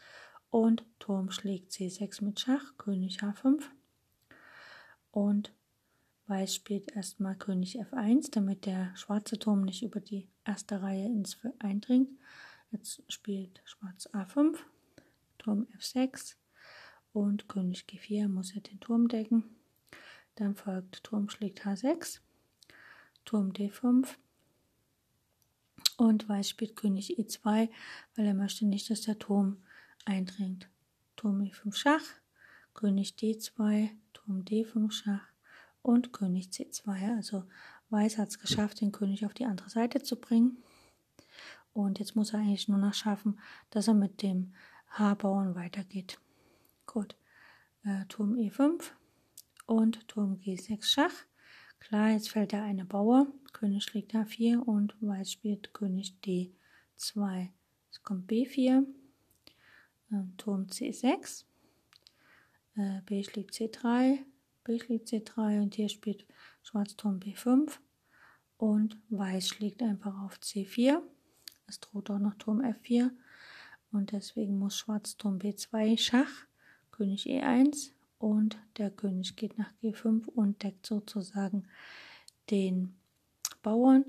und 0.49 0.86
Turm 0.99 1.32
schlägt 1.32 1.71
C6 1.71 2.23
mit 2.23 2.39
Schach, 2.39 2.77
König 2.77 3.19
H5 3.21 3.62
und 5.12 5.53
Weiß 6.28 6.56
spielt 6.56 6.92
erstmal 6.92 7.38
König 7.38 7.80
F1, 7.80 8.32
damit 8.32 8.66
der 8.66 8.94
schwarze 8.98 9.40
Turm 9.40 9.62
nicht 9.62 9.82
über 9.82 10.02
die 10.02 10.28
erste 10.44 10.82
Reihe 10.82 11.06
ins 11.06 11.38
eindringt. 11.60 12.10
Jetzt 12.70 13.02
spielt 13.12 13.62
Schwarz 13.63 14.08
A5, 14.08 14.58
Turm 15.38 15.68
F6 15.80 16.36
und 17.13 17.48
König 17.48 17.86
G4 17.88 18.28
muss 18.28 18.54
er 18.54 18.60
den 18.60 18.82
Turm 18.82 19.08
decken. 19.08 19.46
Dann 20.36 20.54
folgt 20.54 21.02
Turm 21.06 21.30
schlägt 21.30 21.66
H6, 21.66 22.20
Turm 23.24 23.52
D5 23.52 24.08
und 25.96 26.28
Weiß 26.28 26.50
spielt 26.50 26.76
König 26.76 27.18
E2, 27.18 27.70
weil 28.16 28.26
er 28.26 28.34
möchte 28.34 28.66
nicht, 28.66 28.90
dass 28.90 29.04
der 29.04 29.18
Turm 29.18 29.63
eindringt. 30.04 30.68
Turm 31.16 31.40
E5 31.40 31.74
Schach, 31.74 32.04
König 32.74 33.16
D2, 33.18 33.92
Turm 34.12 34.44
D5 34.44 34.92
Schach 34.92 35.37
und 35.88 36.13
König 36.13 36.50
C2. 36.50 37.15
Also 37.15 37.45
Weiß 37.89 38.17
hat 38.17 38.30
es 38.30 38.39
geschafft, 38.39 38.82
den 38.82 38.91
König 38.91 39.26
auf 39.26 39.34
die 39.34 39.45
andere 39.45 39.69
Seite 39.69 40.04
zu 40.04 40.17
bringen. 40.17 40.58
Und 41.73 42.00
jetzt 42.00 42.15
muss 42.15 42.34
er 42.34 42.39
eigentlich 42.39 42.67
nur 42.67 42.78
noch 42.78 42.93
schaffen, 42.93 43.39
dass 43.69 43.88
er 43.88 43.93
mit 43.93 44.21
dem 44.21 44.54
H-Bauern 44.89 45.56
weitergeht. 45.56 46.19
Gut, 46.86 47.15
äh, 47.84 48.06
Turm 48.10 48.36
E5 48.36 48.84
und 49.65 50.08
Turm 50.08 50.36
G6 50.36 50.84
Schach. 50.84 51.13
Klar, 51.80 52.10
jetzt 52.10 52.30
fällt 52.30 52.52
der 52.52 52.63
eine 52.63 52.84
Bauer. 52.84 53.28
König 53.54 53.84
schlägt 53.84 54.13
H4 54.13 54.58
und 54.58 54.95
Weiß 55.00 55.32
spielt 55.32 55.73
König 55.73 56.15
D2. 56.26 57.50
Jetzt 57.86 58.04
kommt 58.04 58.30
B4, 58.30 58.86
äh, 60.12 60.15
Turm 60.38 60.65
C6, 60.65 61.45
äh, 62.76 63.02
B 63.06 63.23
schlägt 63.23 63.54
C3, 63.54 64.19
B 64.67 64.77
schlägt 64.80 65.08
C3 65.08 65.62
und 65.62 65.75
hier 65.75 65.88
spielt 65.88 66.25
Schwarz 66.62 66.97
Turm 66.97 67.19
B5 67.19 67.71
und 68.58 68.97
Weiß 69.10 69.47
schlägt 69.47 69.82
einfach 69.82 70.21
auf 70.23 70.39
C4. 70.39 71.01
Es 71.67 71.80
droht 71.80 72.10
auch 72.10 72.19
noch 72.19 72.36
Turm 72.36 72.60
F4 72.60 73.12
und 73.93 74.12
deswegen 74.12 74.60
muss 74.60 74.77
Schwarz 74.77 75.15
Turm 75.15 75.38
B2 75.38 75.97
Schach, 75.97 76.47
König 76.91 77.27
E1 77.27 77.91
und 78.19 78.58
der 78.75 78.91
König 78.91 79.38
geht 79.38 79.58
nach 79.58 79.71
G5 79.82 80.27
und 80.27 80.62
deckt 80.63 80.86
sozusagen 80.86 81.65
den 82.49 82.93
Bauern. 83.63 84.03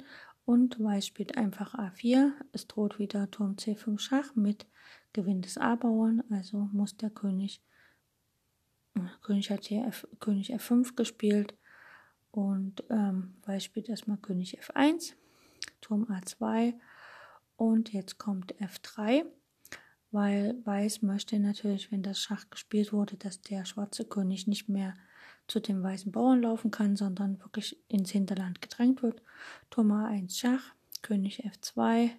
Und 0.45 0.83
Weiß 0.83 1.07
spielt 1.07 1.37
einfach 1.37 1.75
A4. 1.75 2.33
Es 2.53 2.67
droht 2.67 2.99
wieder 2.99 3.31
Turm 3.31 3.55
C5 3.55 4.01
Schach 4.01 4.35
mit 4.35 4.67
Gewinn 5.13 5.41
des 5.41 5.57
A-Bauern, 5.57 6.25
also 6.31 6.69
muss 6.73 6.97
der 6.97 7.11
König, 7.11 7.61
König 9.23 9.51
hat 9.51 9.65
hier 9.65 9.87
F, 9.87 10.07
König 10.21 10.55
F5 10.55 10.95
gespielt 10.95 11.55
und 12.31 12.85
ähm, 12.91 13.37
Weiß 13.45 13.65
spielt 13.65 13.89
erstmal 13.89 14.19
König 14.19 14.61
F1, 14.61 15.15
Turm 15.81 16.05
A2 16.05 16.75
und 17.57 17.93
jetzt 17.93 18.19
kommt 18.19 18.55
F3 18.57 19.25
weil 20.11 20.57
Weiß 20.65 21.03
möchte 21.03 21.39
natürlich, 21.39 21.93
wenn 21.93 22.03
das 22.03 22.21
Schach 22.21 22.49
gespielt 22.51 22.93
wurde, 22.93 23.17
dass 23.17 23.41
der 23.43 23.65
schwarze 23.65 24.05
König 24.05 24.47
nicht 24.47 24.69
mehr 24.69 24.95
zu 25.47 25.61
dem 25.61 25.83
weißen 25.83 26.13
Bauern 26.13 26.43
laufen 26.43 26.71
kann, 26.71 26.97
sondern 26.97 27.41
wirklich 27.41 27.79
ins 27.89 28.11
Hinterland 28.11 28.61
gedrängt 28.61 29.03
wird. 29.03 29.23
Turm 29.71 29.93
A1 29.93 30.39
Schach, 30.39 30.75
König 31.03 31.45
F2, 31.45 32.11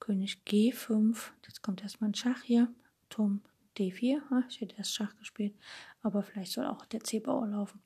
König 0.00 0.42
G5, 0.46 1.16
jetzt 1.46 1.62
kommt 1.62 1.82
erstmal 1.82 2.10
ein 2.10 2.14
Schach 2.14 2.42
hier, 2.42 2.68
Turm 3.08 3.42
D4, 3.76 4.20
ich 4.48 4.60
hätte 4.60 4.76
erst 4.76 4.94
Schach 4.94 5.16
gespielt, 5.16 5.54
aber 6.02 6.22
vielleicht 6.22 6.52
soll 6.52 6.66
auch 6.66 6.86
der 6.86 7.00
C-Bauer 7.00 7.46
laufen. 7.48 7.80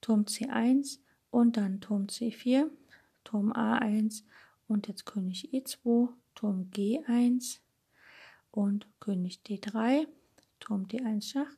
Turm 0.00 0.22
C1 0.22 0.98
und 1.30 1.56
dann 1.56 1.80
Turm 1.80 2.06
C4, 2.06 2.70
Turm 3.24 3.52
A1 3.52 4.22
und 4.68 4.88
jetzt 4.88 5.06
König 5.06 5.50
E2, 5.52 6.08
Turm 6.34 6.70
G1, 6.74 7.58
und 8.50 8.86
König 9.00 9.40
D3, 9.46 10.06
Turm 10.60 10.86
D1 10.86 11.32
Schach, 11.32 11.56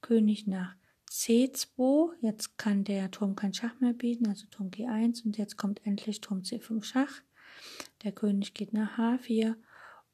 König 0.00 0.46
nach 0.46 0.74
C2, 1.10 2.12
jetzt 2.22 2.56
kann 2.56 2.84
der 2.84 3.10
Turm 3.10 3.36
kein 3.36 3.52
Schach 3.52 3.78
mehr 3.80 3.92
bieten, 3.92 4.26
also 4.28 4.46
Turm 4.46 4.70
G1 4.70 5.24
und 5.24 5.36
jetzt 5.36 5.56
kommt 5.56 5.84
endlich 5.84 6.20
Turm 6.20 6.40
C5 6.40 6.82
Schach. 6.82 7.22
Der 8.02 8.12
König 8.12 8.54
geht 8.54 8.72
nach 8.72 8.98
H4 8.98 9.54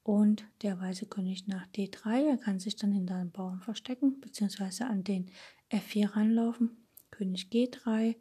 und 0.08 0.46
der 0.62 0.80
weiße 0.80 1.04
König 1.04 1.48
nach 1.48 1.66
D3. 1.66 2.30
Er 2.30 2.38
kann 2.38 2.58
sich 2.58 2.76
dann 2.76 2.92
hinter 2.92 3.18
den 3.18 3.30
Bauern 3.30 3.60
verstecken, 3.60 4.18
beziehungsweise 4.22 4.86
an 4.86 5.04
den 5.04 5.30
F4 5.70 6.16
ranlaufen. 6.16 6.88
König 7.10 7.48
G3 7.52 8.16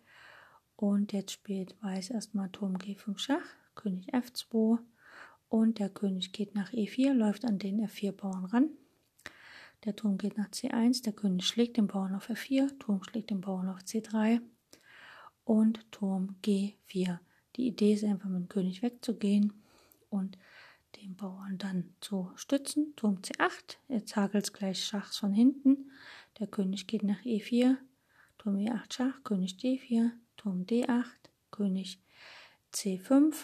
und 0.76 1.14
jetzt 1.14 1.32
spielt 1.32 1.82
Weiß 1.82 2.10
erstmal 2.10 2.50
Turm 2.50 2.76
G5 2.76 3.18
Schach, 3.20 3.56
König 3.76 4.14
F2 4.14 4.80
und 5.48 5.80
der 5.80 5.90
König 5.90 6.34
geht 6.34 6.56
nach 6.56 6.74
E4, 6.74 7.14
läuft 7.14 7.46
an 7.46 7.58
den 7.58 7.80
F4-Bauern 7.80 8.44
ran. 8.44 8.70
Der 9.86 9.96
Turm 9.96 10.18
geht 10.18 10.38
nach 10.38 10.50
C1, 10.50 11.04
der 11.04 11.14
König 11.14 11.48
schlägt 11.48 11.78
den 11.78 11.88
Bauern 11.88 12.16
auf 12.16 12.30
F4, 12.30 12.78
Turm 12.80 13.02
schlägt 13.02 13.30
den 13.30 13.40
Bauern 13.40 13.70
auf 13.70 13.80
C3 13.80 14.42
und 15.46 15.90
Turm 15.94 16.36
G4. 16.44 17.20
Die 17.56 17.68
Idee 17.68 17.94
ist 17.94 18.04
einfach 18.04 18.28
mit 18.28 18.42
dem 18.42 18.50
König 18.50 18.82
wegzugehen 18.82 19.54
und 20.10 20.38
den 21.02 21.16
Bauern 21.16 21.58
dann 21.58 21.94
zu 22.02 22.32
stützen. 22.36 22.94
Turm 22.96 23.18
C8, 23.18 23.78
jetzt 23.88 24.16
hagelt 24.16 24.46
es 24.46 24.54
gleich 24.54 24.84
Schachs 24.84 25.18
von 25.18 25.32
hinten. 25.32 25.92
Der 26.40 26.48
König 26.48 26.88
geht 26.88 27.04
nach 27.04 27.22
E4, 27.22 27.76
Turm 28.38 28.56
E8 28.58 28.94
Schach, 28.94 29.24
König 29.24 29.58
D4, 29.60 30.12
Turm 30.38 30.64
D8, 30.64 31.06
König 31.52 32.00
C5, 32.74 33.36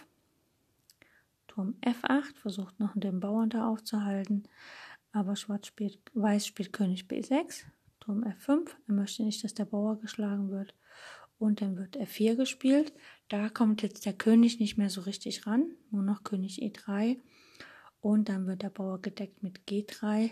Turm 1.47 1.75
F8, 1.81 2.35
versucht 2.35 2.79
noch 2.79 2.93
den 2.95 3.19
Bauern 3.19 3.49
da 3.49 3.67
aufzuhalten, 3.67 4.43
aber 5.11 5.35
Schwarz 5.35 5.67
spielt, 5.67 5.99
Weiß 6.13 6.47
spielt 6.47 6.73
König 6.73 7.05
B6, 7.05 7.63
Turm 7.99 8.23
F5, 8.23 8.69
er 8.87 8.93
möchte 8.93 9.23
nicht, 9.23 9.43
dass 9.43 9.53
der 9.53 9.65
Bauer 9.65 9.99
geschlagen 9.99 10.49
wird. 10.49 10.73
Und 11.39 11.61
dann 11.61 11.75
wird 11.77 11.97
F4 11.97 12.35
gespielt. 12.35 12.93
Da 13.27 13.49
kommt 13.49 13.81
jetzt 13.81 14.05
der 14.05 14.13
König 14.13 14.59
nicht 14.59 14.77
mehr 14.77 14.89
so 14.89 15.01
richtig 15.01 15.45
ran, 15.45 15.71
nur 15.91 16.01
noch 16.01 16.23
König 16.23 16.61
E3 16.61 17.17
und 18.03 18.27
dann 18.27 18.45
wird 18.47 18.61
der 18.61 18.69
Bauer 18.69 19.01
gedeckt 19.01 19.41
mit 19.43 19.61
G3 19.65 20.31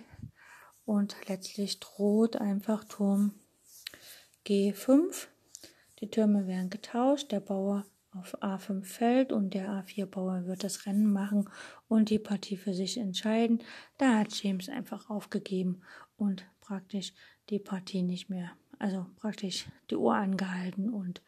und 0.84 1.16
letztlich 1.28 1.80
droht 1.80 2.36
einfach 2.36 2.84
Turm 2.84 3.34
G5. 4.46 5.28
Die 6.02 6.12
Türme 6.12 6.48
werden 6.48 6.70
getauscht, 6.70 7.32
der 7.32 7.40
Bauer 7.40 7.86
auf 8.14 8.38
A5 8.44 8.84
fällt 8.84 9.32
und 9.32 9.54
der 9.54 9.70
A4-Bauer 9.70 10.48
wird 10.48 10.66
das 10.66 10.86
Rennen 10.86 11.14
machen 11.14 11.50
und 11.88 12.10
die 12.10 12.20
Partie 12.20 12.58
für 12.58 12.74
sich 12.74 12.98
entscheiden. 12.98 13.64
Da 13.98 14.20
hat 14.20 14.34
James 14.44 14.68
einfach 14.68 15.10
aufgegeben 15.10 15.82
und 16.18 16.46
praktisch 16.60 17.14
die 17.50 17.60
Partie 17.60 18.04
nicht 18.04 18.30
mehr, 18.30 18.52
also 18.80 19.06
praktisch 19.16 19.66
die 19.90 19.96
Uhr 19.96 20.14
angehalten 20.14 20.90
und 20.90 21.22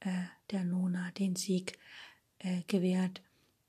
äh, 0.00 0.24
der 0.50 0.64
Nona 0.64 1.12
den 1.12 1.34
Sieg 1.34 1.78
äh, 2.40 2.62
gewährt. 2.66 3.22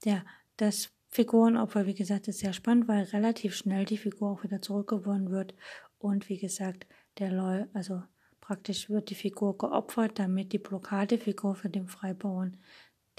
Ja, 0.04 0.26
das 0.58 0.92
Figurenopfer, 1.10 1.86
wie 1.86 1.96
gesagt, 1.96 2.28
ist 2.28 2.40
sehr 2.40 2.54
spannend, 2.54 2.88
weil 2.88 3.04
relativ 3.04 3.56
schnell 3.56 3.86
die 3.86 3.98
Figur 3.98 4.32
auch 4.32 4.44
wieder 4.44 4.62
zurückgewonnen 4.62 5.32
wird 5.32 5.56
und 5.98 6.30
wie 6.30 6.38
gesagt, 6.38 6.88
der 7.18 7.32
Leu, 7.32 7.66
also 7.74 8.04
Praktisch 8.50 8.90
wird 8.90 9.12
die 9.12 9.16
Figur 9.16 9.60
geopfert, 9.60 10.18
damit 10.18 10.54
die 10.54 10.58
Blockadefigur 10.58 11.54
für 11.54 11.70
den 11.70 11.88
Freibauern 11.88 12.58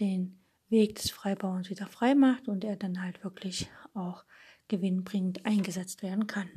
den 0.00 0.40
Weg 0.68 0.96
des 0.96 1.12
Freibauens 1.12 1.70
wieder 1.70 1.86
frei 1.86 2.16
macht 2.16 2.48
und 2.48 2.64
er 2.64 2.74
dann 2.74 3.00
halt 3.00 3.22
wirklich 3.22 3.70
auch 3.94 4.24
gewinnbringend 4.66 5.46
eingesetzt 5.46 6.02
werden 6.02 6.26
kann. 6.26 6.48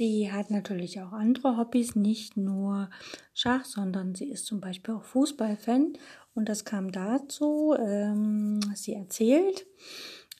Sie 0.00 0.32
hat 0.32 0.50
natürlich 0.50 0.98
auch 1.02 1.12
andere 1.12 1.58
Hobbys, 1.58 1.94
nicht 1.94 2.34
nur 2.34 2.88
Schach, 3.34 3.66
sondern 3.66 4.14
sie 4.14 4.30
ist 4.30 4.46
zum 4.46 4.58
Beispiel 4.58 4.94
auch 4.94 5.04
Fußballfan. 5.04 5.92
Und 6.32 6.48
das 6.48 6.64
kam 6.64 6.90
dazu, 6.90 7.74
ähm, 7.78 8.60
sie 8.74 8.94
erzählt, 8.94 9.66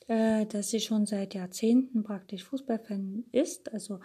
äh, 0.07 0.47
dass 0.47 0.71
sie 0.71 0.79
schon 0.79 1.05
seit 1.05 1.35
Jahrzehnten 1.35 2.01
praktisch 2.01 2.43
Fußballfan 2.43 3.25
ist. 3.31 3.71
Also 3.71 3.99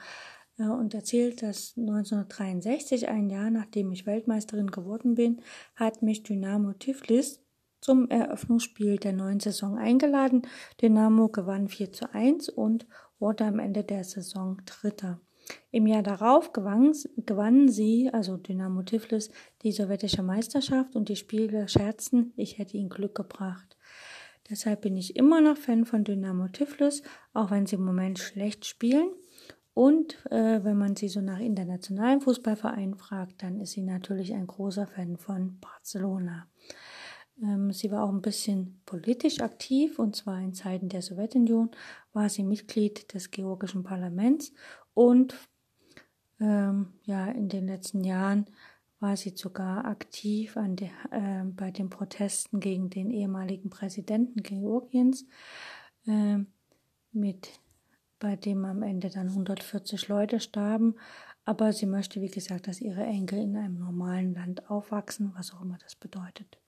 äh, 0.59 0.65
und 0.65 0.93
erzählt, 0.93 1.41
dass 1.41 1.73
1963, 1.79 3.09
ein 3.09 3.31
Jahr 3.31 3.49
nachdem 3.49 3.91
ich 3.93 4.05
Weltmeisterin 4.05 4.71
geworden 4.71 5.15
bin, 5.15 5.41
hat 5.75 6.03
mich 6.03 6.23
Dynamo 6.23 6.75
Tiflis 6.75 7.41
zum 7.81 8.11
Eröffnungsspiel 8.11 8.99
der 8.99 9.15
neuen 9.15 9.41
Saison 9.41 9.79
eingeladen. 9.79 10.43
Dynamo 10.83 11.31
gewann 11.31 11.69
4 11.69 11.93
zu 11.95 12.13
1 12.13 12.51
und 12.51 12.87
wurde 13.19 13.47
am 13.47 13.59
Ende 13.59 13.85
der 13.85 14.05
Saison 14.05 14.61
Dritter. 14.67 15.19
Im 15.71 15.87
Jahr 15.87 16.03
darauf 16.03 16.53
gewann, 16.53 16.93
gewannen 17.17 17.69
sie, 17.69 18.11
also 18.13 18.37
Dynamo 18.37 18.83
Tiflis, 18.83 19.31
die 19.63 19.73
sowjetische 19.73 20.23
Meisterschaft 20.23 20.97
und 20.97 21.09
die 21.09 21.17
Spieler 21.17 21.69
scherzten, 21.69 22.33
ich 22.37 22.59
hätte 22.59 22.77
ihnen 22.77 22.89
Glück 22.89 23.15
gebracht. 23.15 23.77
Deshalb 24.49 24.83
bin 24.83 24.97
ich 24.97 25.17
immer 25.17 25.41
noch 25.41 25.57
Fan 25.57 25.85
von 25.85 26.05
Dynamo 26.05 26.49
Tiflis, 26.49 27.03
auch 27.33 27.51
wenn 27.51 27.67
sie 27.67 27.77
im 27.77 27.85
Moment 27.85 28.19
schlecht 28.19 28.65
spielen. 28.65 29.11
Und 29.75 30.25
äh, 30.31 30.65
wenn 30.65 30.79
man 30.79 30.97
sie 30.97 31.09
so 31.09 31.21
nach 31.21 31.41
internationalen 31.41 32.21
Fußballvereinen 32.23 32.95
fragt, 32.95 33.43
dann 33.43 33.61
ist 33.61 33.73
sie 33.73 33.83
natürlich 33.83 34.33
ein 34.33 34.47
großer 34.47 34.87
Fan 34.87 35.19
von 35.19 35.59
Barcelona. 35.61 36.49
Ähm, 37.43 37.73
sie 37.73 37.91
war 37.91 38.05
auch 38.05 38.11
ein 38.11 38.23
bisschen 38.23 38.81
politisch 38.87 39.41
aktiv 39.41 39.99
und 39.99 40.17
zwar 40.17 40.41
in 40.41 40.55
Zeiten 40.55 40.89
der 40.89 41.03
Sowjetunion 41.03 41.71
war 42.13 42.29
sie 42.31 42.43
Mitglied 42.43 43.13
des 43.13 43.31
georgischen 43.31 43.83
Parlaments 43.83 44.53
und 44.97 45.35
ähm, 46.41 46.95
ja, 47.05 47.27
in 47.27 47.51
den 47.51 47.67
letzten 47.67 48.03
Jahren 48.03 48.47
war 48.99 49.15
sie 49.15 49.35
sogar 49.37 49.85
aktiv 49.85 50.57
an 50.57 50.75
der, 50.77 50.89
äh, 51.11 51.45
bei 51.45 51.71
den 51.71 51.91
Protesten 51.91 52.61
gegen 52.61 52.89
den 52.89 53.11
ehemaligen 53.11 53.69
Präsidenten 53.69 54.43
Georgiens, 54.43 55.27
äh, 56.07 56.39
mit, 57.13 57.61
bei 58.19 58.37
dem 58.37 58.65
am 58.65 58.83
Ende 58.83 59.11
dann 59.11 59.29
140 59.29 60.09
Leute 60.09 60.41
starben. 60.41 60.95
Aber 61.45 61.75
sie 61.75 61.87
möchte, 61.87 62.23
wie 62.23 62.31
gesagt, 62.31 62.67
dass 62.67 62.81
ihre 62.81 63.05
Enkel 63.05 63.39
in 63.39 63.55
einem 63.55 63.79
normalen 63.79 64.33
Land 64.35 64.71
aufwachsen, 64.71 65.35
was 65.37 65.53
auch 65.53 65.61
immer 65.61 65.77
das 65.83 65.95
bedeutet. 65.95 66.59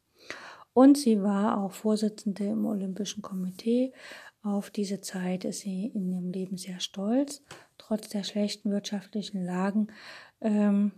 Und 0.74 0.98
sie 0.98 1.22
war 1.22 1.56
auch 1.56 1.72
Vorsitzende 1.72 2.44
im 2.44 2.66
Olympischen 2.66 3.22
Komitee. 3.22 3.94
Auf 4.42 4.68
diese 4.68 5.00
Zeit 5.00 5.46
ist 5.46 5.60
sie 5.60 5.86
in 5.86 6.12
ihrem 6.12 6.30
Leben 6.30 6.58
sehr 6.58 6.78
stolz 6.78 7.42
trotz 7.78 8.08
der 8.08 8.24
schlechten 8.24 8.70
wirtschaftlichen 8.70 9.44
Lagen 9.44 9.88
ähm, 10.40 10.92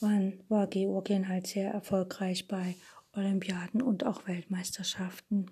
waren, 0.00 0.40
war 0.48 0.66
Georgien 0.66 1.28
halt 1.28 1.46
sehr 1.46 1.72
erfolgreich 1.72 2.48
bei 2.48 2.76
Olympiaden 3.12 3.82
und 3.82 4.04
auch 4.04 4.26
Weltmeisterschaften. 4.26 5.46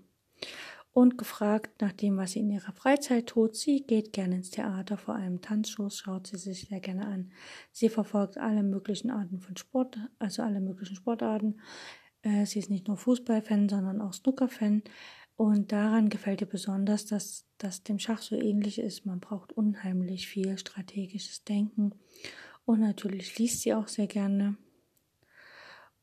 Und 0.92 1.16
gefragt 1.16 1.80
nach 1.80 1.92
dem, 1.92 2.16
was 2.16 2.32
sie 2.32 2.40
in 2.40 2.50
ihrer 2.50 2.72
Freizeit 2.72 3.28
tut, 3.28 3.54
sie 3.54 3.84
geht 3.86 4.12
gerne 4.12 4.36
ins 4.36 4.50
Theater, 4.50 4.96
vor 4.96 5.14
allem 5.14 5.40
Tanzshows 5.40 5.98
schaut 5.98 6.26
sie 6.26 6.38
sich 6.38 6.62
sehr 6.68 6.80
gerne 6.80 7.06
an. 7.06 7.30
Sie 7.70 7.88
verfolgt 7.88 8.38
alle 8.38 8.62
möglichen 8.62 9.10
Arten 9.10 9.38
von 9.38 9.56
Sport, 9.56 9.98
also 10.18 10.42
alle 10.42 10.60
möglichen 10.60 10.96
Sportarten. 10.96 11.60
Äh, 12.22 12.46
sie 12.46 12.58
ist 12.58 12.70
nicht 12.70 12.88
nur 12.88 12.96
Fußballfan, 12.96 13.68
sondern 13.68 14.00
auch 14.00 14.12
Snookerfan. 14.12 14.82
Und 15.38 15.70
daran 15.70 16.08
gefällt 16.08 16.40
ihr 16.40 16.48
besonders, 16.48 17.06
dass 17.06 17.46
das 17.58 17.84
dem 17.84 18.00
Schach 18.00 18.20
so 18.20 18.34
ähnlich 18.34 18.80
ist. 18.80 19.06
Man 19.06 19.20
braucht 19.20 19.52
unheimlich 19.52 20.26
viel 20.26 20.58
strategisches 20.58 21.44
Denken. 21.44 21.92
Und 22.64 22.80
natürlich 22.80 23.38
liest 23.38 23.60
sie 23.60 23.72
auch 23.72 23.86
sehr 23.86 24.08
gerne. 24.08 24.56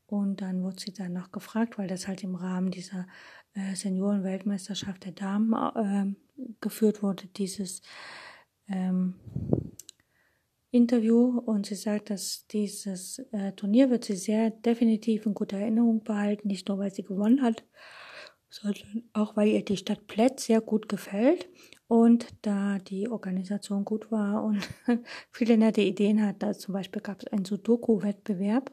Und 0.06 0.40
dann 0.40 0.62
wurde 0.62 0.80
sie 0.80 0.94
dann 0.94 1.12
noch 1.12 1.32
gefragt, 1.32 1.76
weil 1.76 1.86
das 1.86 2.08
halt 2.08 2.24
im 2.24 2.34
Rahmen 2.34 2.70
dieser 2.70 3.06
äh, 3.52 3.74
Seniorenweltmeisterschaft 3.74 5.04
der 5.04 5.12
Damen 5.12 5.52
äh, 5.52 6.14
geführt 6.62 7.02
wurde, 7.02 7.26
dieses 7.26 7.82
ähm, 8.68 9.16
Interview. 10.70 11.40
Und 11.40 11.66
sie 11.66 11.74
sagt, 11.74 12.08
dass 12.08 12.46
dieses 12.46 13.18
äh, 13.32 13.52
Turnier 13.52 13.90
wird 13.90 14.04
sie 14.04 14.16
sehr 14.16 14.48
definitiv 14.50 15.26
in 15.26 15.34
guter 15.34 15.58
Erinnerung 15.58 16.02
behalten, 16.02 16.48
nicht 16.48 16.68
nur 16.68 16.78
weil 16.78 16.94
sie 16.94 17.02
gewonnen 17.02 17.42
hat, 17.42 17.64
sondern 18.48 19.04
auch 19.12 19.36
weil 19.36 19.48
ihr 19.48 19.64
die 19.64 19.76
Stadt 19.76 20.06
Plätz 20.06 20.46
sehr 20.46 20.60
gut 20.60 20.88
gefällt 20.88 21.48
und 21.88 22.26
da 22.42 22.78
die 22.78 23.08
Organisation 23.08 23.84
gut 23.84 24.10
war 24.10 24.44
und 24.44 24.66
viele 25.30 25.56
nette 25.56 25.82
Ideen 25.82 26.24
hat. 26.24 26.42
Da 26.42 26.52
zum 26.52 26.74
Beispiel 26.74 27.02
gab 27.02 27.20
es 27.22 27.28
einen 27.28 27.44
Sudoku-Wettbewerb, 27.44 28.72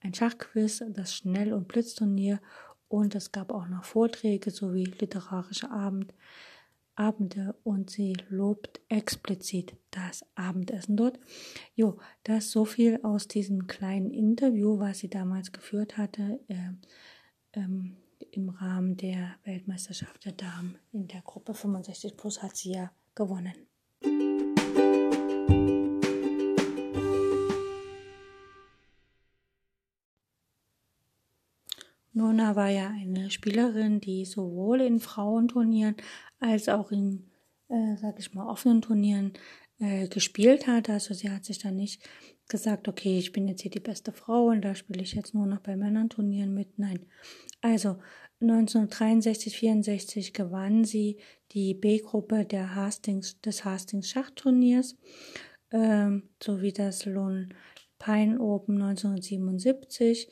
ein 0.00 0.14
Schachquiz, 0.14 0.82
das 0.88 1.14
Schnell- 1.14 1.52
und 1.52 1.68
Blitzturnier 1.68 2.40
und 2.88 3.14
es 3.14 3.32
gab 3.32 3.52
auch 3.52 3.68
noch 3.68 3.84
Vorträge 3.84 4.50
sowie 4.50 4.84
literarische 4.84 5.70
Abend, 5.70 6.12
Abende 6.96 7.54
und 7.62 7.88
sie 7.88 8.14
lobt 8.28 8.80
explizit 8.88 9.74
das 9.90 10.22
Abendessen 10.34 10.96
dort. 10.96 11.18
Jo, 11.74 11.98
das 12.24 12.50
so 12.50 12.66
viel 12.66 13.00
aus 13.02 13.26
diesem 13.26 13.66
kleinen 13.66 14.10
Interview, 14.10 14.78
was 14.78 14.98
sie 14.98 15.08
damals 15.08 15.52
geführt 15.52 15.96
hatte. 15.96 16.40
Äh, 16.48 16.72
ähm, 17.54 17.96
im 18.32 18.50
Rahmen 18.50 18.96
der 18.96 19.36
Weltmeisterschaft 19.44 20.24
der 20.24 20.32
Damen 20.32 20.78
in 20.92 21.08
der 21.08 21.22
Gruppe 21.22 21.54
65 21.54 22.16
Plus 22.16 22.42
hat 22.42 22.56
sie 22.56 22.72
ja 22.72 22.90
gewonnen. 23.14 23.54
Nona 32.12 32.56
war 32.56 32.68
ja 32.68 32.88
eine 32.88 33.30
Spielerin, 33.30 34.00
die 34.00 34.24
sowohl 34.24 34.80
in 34.80 35.00
Frauenturnieren 35.00 35.96
als 36.38 36.68
auch 36.68 36.90
in, 36.90 37.30
äh, 37.68 37.96
sag 37.96 38.18
ich 38.18 38.34
mal, 38.34 38.48
offenen 38.48 38.82
Turnieren 38.82 39.32
äh, 39.78 40.08
gespielt 40.08 40.66
hat. 40.66 40.90
Also 40.90 41.14
sie 41.14 41.30
hat 41.30 41.44
sich 41.44 41.58
dann 41.58 41.76
nicht 41.76 42.02
gesagt, 42.50 42.88
okay, 42.88 43.18
ich 43.18 43.32
bin 43.32 43.48
jetzt 43.48 43.62
hier 43.62 43.70
die 43.70 43.80
beste 43.80 44.12
Frau 44.12 44.46
und 44.46 44.62
da 44.62 44.74
spiele 44.74 45.02
ich 45.02 45.14
jetzt 45.14 45.34
nur 45.34 45.46
noch 45.46 45.60
bei 45.60 45.76
Männern-Turnieren 45.76 46.52
mit. 46.52 46.78
Nein. 46.78 47.06
Also 47.62 47.96
1963, 48.40 49.56
64 49.56 50.32
gewann 50.32 50.84
sie 50.84 51.18
die 51.52 51.74
B-Gruppe 51.74 52.44
der 52.44 52.74
Hastings, 52.74 53.40
des 53.40 53.64
Hastings 53.64 54.08
Schachturniers 54.08 54.96
ähm, 55.72 56.28
sowie 56.42 56.72
das 56.72 57.04
Lone 57.04 57.48
Pine 57.98 58.40
Open 58.40 58.82
1977 58.82 60.28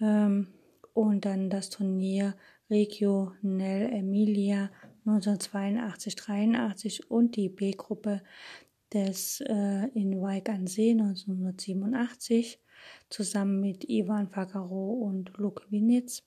ähm, 0.00 0.48
und 0.92 1.24
dann 1.24 1.50
das 1.50 1.70
Turnier 1.70 2.34
Reggio 2.70 3.32
Nel 3.42 3.92
Emilia 3.92 4.70
1982, 5.06 6.16
83 6.16 7.10
und 7.10 7.36
die 7.36 7.50
B-Gruppe 7.50 8.22
des 8.94 9.40
äh, 9.40 9.88
in 9.94 10.22
Weig 10.22 10.48
an 10.48 10.66
See 10.66 10.92
1987 10.92 12.60
zusammen 13.10 13.60
mit 13.60 13.88
Ivan 13.88 14.28
Fagaro 14.28 14.92
und 14.92 15.32
Luke 15.36 15.64
Winitz. 15.70 16.22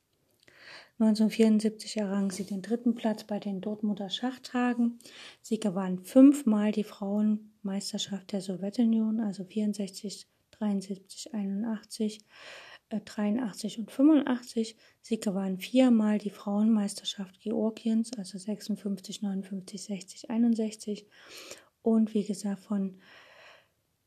1974 0.99 1.97
errang 1.97 2.31
sie 2.31 2.43
den 2.43 2.61
dritten 2.61 2.95
Platz 2.95 3.23
bei 3.23 3.39
den 3.39 3.61
Dortmunder 3.61 4.09
Schachtagen. 4.09 4.99
Sie 5.41 5.59
gewann 5.59 5.99
fünfmal 5.99 6.71
die 6.71 6.83
Frauenmeisterschaft 6.83 8.31
der 8.31 8.41
Sowjetunion, 8.41 9.19
also 9.19 9.43
64, 9.45 10.27
73, 10.51 11.33
81, 11.35 12.25
äh, 12.89 12.99
83 12.99 13.79
und 13.79 13.91
85. 13.91 14.75
Sie 15.01 15.19
gewann 15.19 15.59
viermal 15.59 16.17
die 16.17 16.31
Frauenmeisterschaft 16.31 17.41
Georgiens, 17.41 18.11
also 18.17 18.39
56, 18.39 19.21
59, 19.21 19.83
60, 19.83 20.29
61 20.31 21.05
und 21.87 22.13
wie 22.13 22.25
gesagt, 22.25 22.59
von 22.59 22.97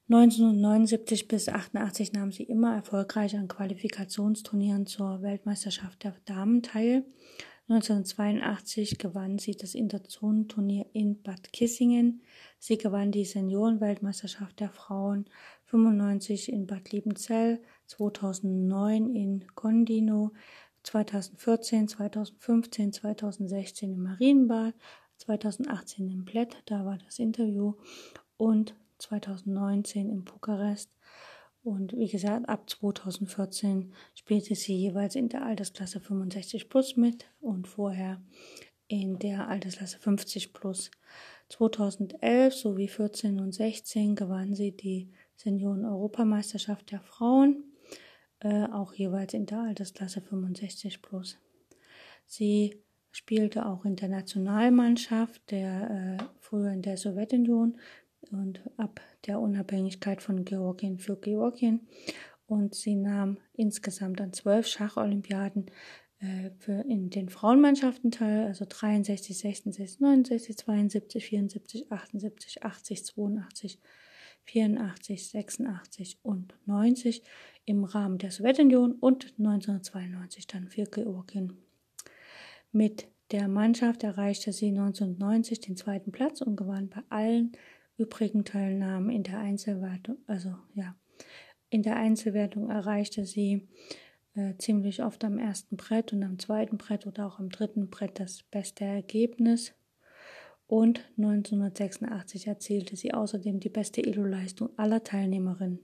1979 0.08 1.28
bis 1.28 1.48
88 1.48 2.12
nahm 2.12 2.30
sie 2.30 2.42
immer 2.42 2.74
erfolgreich 2.74 3.36
an 3.36 3.48
Qualifikationsturnieren 3.48 4.84
zur 4.84 5.22
Weltmeisterschaft 5.22 6.04
der 6.04 6.14
Damen 6.26 6.62
teil. 6.62 7.06
1982 7.68 8.98
gewann 8.98 9.38
sie 9.38 9.56
das 9.56 9.74
Interzonenturnier 9.74 10.86
in 10.92 11.22
Bad 11.22 11.54
Kissingen. 11.54 12.20
Sie 12.58 12.76
gewann 12.76 13.12
die 13.12 13.24
Seniorenweltmeisterschaft 13.24 14.60
der 14.60 14.70
Frauen 14.70 15.24
95 15.66 16.52
in 16.52 16.66
Bad 16.66 16.92
Liebenzell, 16.92 17.62
2009 17.86 19.14
in 19.14 19.46
Condino, 19.54 20.32
2014, 20.82 21.88
2015, 21.88 22.92
2016 22.92 23.92
im 23.92 24.02
Marienbad, 24.02 24.74
2018 25.20 26.08
in 26.08 26.24
Plätt, 26.24 26.56
da 26.66 26.84
war 26.84 26.98
das 26.98 27.18
Interview 27.18 27.74
und 28.36 28.74
2019 28.98 30.10
in 30.10 30.24
Bukarest. 30.24 30.90
Und 31.62 31.96
wie 31.96 32.08
gesagt, 32.08 32.48
ab 32.48 32.68
2014 32.70 33.92
spielte 34.14 34.54
sie 34.54 34.76
jeweils 34.76 35.14
in 35.14 35.28
der 35.28 35.44
Altersklasse 35.44 36.00
65 36.00 36.70
plus 36.70 36.96
mit 36.96 37.26
und 37.40 37.68
vorher 37.68 38.22
in 38.88 39.18
der 39.18 39.48
Altersklasse 39.48 39.98
50 39.98 40.54
plus. 40.54 40.90
2011 41.50 42.54
sowie 42.54 42.88
14 42.88 43.40
und 43.40 43.52
16 43.52 44.16
gewann 44.16 44.54
sie 44.54 44.72
die 44.72 45.10
Senioren-Europameisterschaft 45.36 46.90
der 46.90 47.00
Frauen, 47.00 47.64
äh, 48.40 48.64
auch 48.64 48.94
jeweils 48.94 49.34
in 49.34 49.46
der 49.46 49.60
Altersklasse 49.60 50.22
65 50.22 51.02
plus. 51.02 51.38
Sie 52.26 52.82
spielte 53.12 53.66
auch 53.66 53.84
in 53.84 53.96
der 53.96 54.08
Nationalmannschaft, 54.08 55.50
der 55.50 56.18
äh, 56.20 56.24
früher 56.38 56.70
in 56.72 56.82
der 56.82 56.96
Sowjetunion 56.96 57.78
und 58.30 58.62
ab 58.76 59.00
der 59.26 59.40
Unabhängigkeit 59.40 60.22
von 60.22 60.44
Georgien 60.44 60.98
für 60.98 61.16
Georgien. 61.16 61.88
Und 62.46 62.74
sie 62.74 62.96
nahm 62.96 63.38
insgesamt 63.54 64.20
an 64.20 64.32
zwölf 64.32 64.66
Schacholympiaden 64.66 65.66
äh, 66.20 66.50
für 66.58 66.84
in 66.88 67.10
den 67.10 67.28
Frauenmannschaften 67.28 68.10
teil, 68.10 68.46
also 68.46 68.64
63, 68.68 69.38
66, 69.38 70.00
69, 70.00 70.58
72, 70.58 71.26
74, 71.26 71.92
78, 71.92 72.62
80, 72.64 73.04
82, 73.06 73.78
84, 74.44 75.28
86 75.28 76.18
und 76.22 76.54
90 76.66 77.22
im 77.64 77.84
Rahmen 77.84 78.18
der 78.18 78.30
Sowjetunion 78.30 78.92
und 78.92 79.34
1992 79.38 80.46
dann 80.46 80.68
für 80.68 80.84
Georgien. 80.84 81.56
Mit 82.72 83.08
der 83.32 83.48
Mannschaft 83.48 84.02
erreichte 84.02 84.52
sie 84.52 84.68
1990 84.68 85.60
den 85.60 85.76
zweiten 85.76 86.12
Platz 86.12 86.40
und 86.40 86.56
gewann 86.56 86.88
bei 86.88 87.02
allen 87.08 87.52
übrigen 87.96 88.44
Teilnahmen 88.44 89.10
in 89.10 89.22
der 89.22 89.38
Einzelwertung, 89.38 90.18
also 90.26 90.54
ja, 90.74 90.96
in 91.68 91.82
der 91.82 91.96
Einzelwertung 91.96 92.68
erreichte 92.68 93.24
sie 93.24 93.68
äh, 94.34 94.54
ziemlich 94.58 95.02
oft 95.02 95.24
am 95.24 95.38
ersten 95.38 95.76
Brett 95.76 96.12
und 96.12 96.22
am 96.24 96.38
zweiten 96.38 96.78
Brett 96.78 97.06
oder 97.06 97.26
auch 97.26 97.38
am 97.38 97.48
dritten 97.48 97.90
Brett 97.90 98.18
das 98.18 98.42
beste 98.42 98.84
Ergebnis. 98.84 99.72
Und 100.66 101.00
1986 101.16 102.46
erzielte 102.46 102.96
sie 102.96 103.12
außerdem 103.12 103.60
die 103.60 103.68
beste 103.68 104.02
Elo-Leistung 104.04 104.70
aller 104.76 105.02
Teilnehmerinnen. 105.02 105.80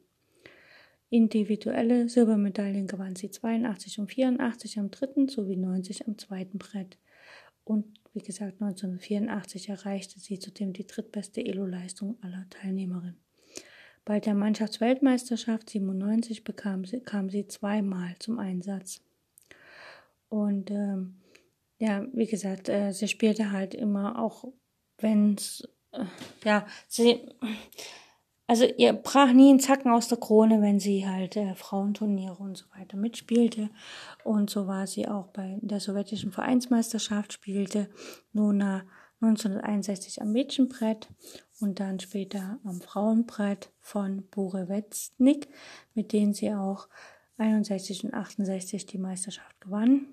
Individuelle 1.08 2.08
Silbermedaillen 2.08 2.86
gewann 2.86 3.14
sie 3.14 3.30
82 3.30 3.98
und 4.00 4.10
84 4.10 4.78
am 4.78 4.90
dritten 4.90 5.28
sowie 5.28 5.56
90 5.56 6.08
am 6.08 6.18
zweiten 6.18 6.58
Brett. 6.58 6.98
Und 7.64 7.86
wie 8.12 8.22
gesagt, 8.22 8.60
1984 8.60 9.68
erreichte 9.68 10.18
sie 10.20 10.38
zudem 10.38 10.72
die 10.72 10.86
drittbeste 10.86 11.44
Elo-Leistung 11.44 12.16
aller 12.22 12.46
Teilnehmerinnen. 12.50 13.20
Bei 14.04 14.20
der 14.20 14.34
Mannschaftsweltmeisterschaft 14.34 15.68
97 15.68 16.44
bekam 16.44 16.84
sie, 16.84 17.00
kam 17.00 17.28
sie 17.28 17.48
zweimal 17.48 18.14
zum 18.20 18.38
Einsatz. 18.38 19.02
Und 20.28 20.70
ähm, 20.70 21.16
ja, 21.78 22.06
wie 22.12 22.26
gesagt, 22.26 22.68
äh, 22.68 22.92
sie 22.92 23.08
spielte 23.08 23.50
halt 23.50 23.74
immer 23.74 24.18
auch, 24.18 24.44
wenn 24.98 25.34
es, 25.34 25.68
äh, 25.90 26.04
ja, 26.44 26.66
sie, 26.86 27.28
also 28.46 28.64
ihr 28.64 28.92
brach 28.92 29.32
nie 29.32 29.52
ein 29.52 29.60
Zacken 29.60 29.90
aus 29.90 30.08
der 30.08 30.18
Krone, 30.18 30.62
wenn 30.62 30.78
sie 30.78 31.06
halt 31.06 31.36
äh, 31.36 31.54
Frauenturniere 31.54 32.36
und 32.36 32.56
so 32.56 32.66
weiter 32.76 32.96
mitspielte. 32.96 33.70
Und 34.24 34.50
so 34.50 34.66
war 34.66 34.86
sie 34.86 35.08
auch 35.08 35.28
bei 35.28 35.58
der 35.62 35.80
sowjetischen 35.80 36.32
Vereinsmeisterschaft, 36.32 37.32
spielte 37.32 37.88
Nona 38.32 38.84
1961 39.20 40.22
am 40.22 40.32
Mädchenbrett 40.32 41.08
und 41.60 41.80
dann 41.80 41.98
später 41.98 42.58
am 42.64 42.80
Frauenbrett 42.80 43.72
von 43.80 44.28
Burewetsnik, 44.30 45.48
mit 45.94 46.12
denen 46.12 46.34
sie 46.34 46.52
auch 46.52 46.88
61 47.38 48.04
und 48.04 48.14
68 48.14 48.86
die 48.86 48.98
Meisterschaft 48.98 49.60
gewann. 49.60 50.06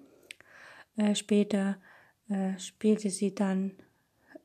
Äh, 0.95 1.15
später 1.15 1.77
äh, 2.29 2.57
spielte 2.57 3.09
sie 3.09 3.35
dann 3.35 3.73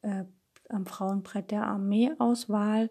äh, 0.03 0.25
am 0.69 0.87
Frauenbrett 0.87 1.51
der 1.51 1.65
Armeeauswahl 1.65 2.91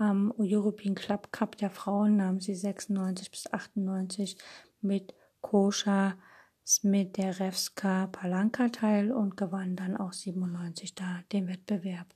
am 0.00 0.32
European 0.38 0.94
Club 0.94 1.30
Cup 1.30 1.56
der 1.58 1.70
Frauen 1.70 2.16
nahm 2.16 2.40
sie 2.40 2.54
96 2.54 3.30
bis 3.30 3.52
98 3.52 4.36
mit 4.80 5.14
Koscha 5.42 6.16
Smederevska 6.66 8.06
Palanka 8.06 8.68
teil 8.68 9.12
und 9.12 9.36
gewann 9.36 9.76
dann 9.76 9.96
auch 9.96 10.12
97 10.12 10.94
da 10.94 11.20
den 11.32 11.48
Wettbewerb. 11.48 12.06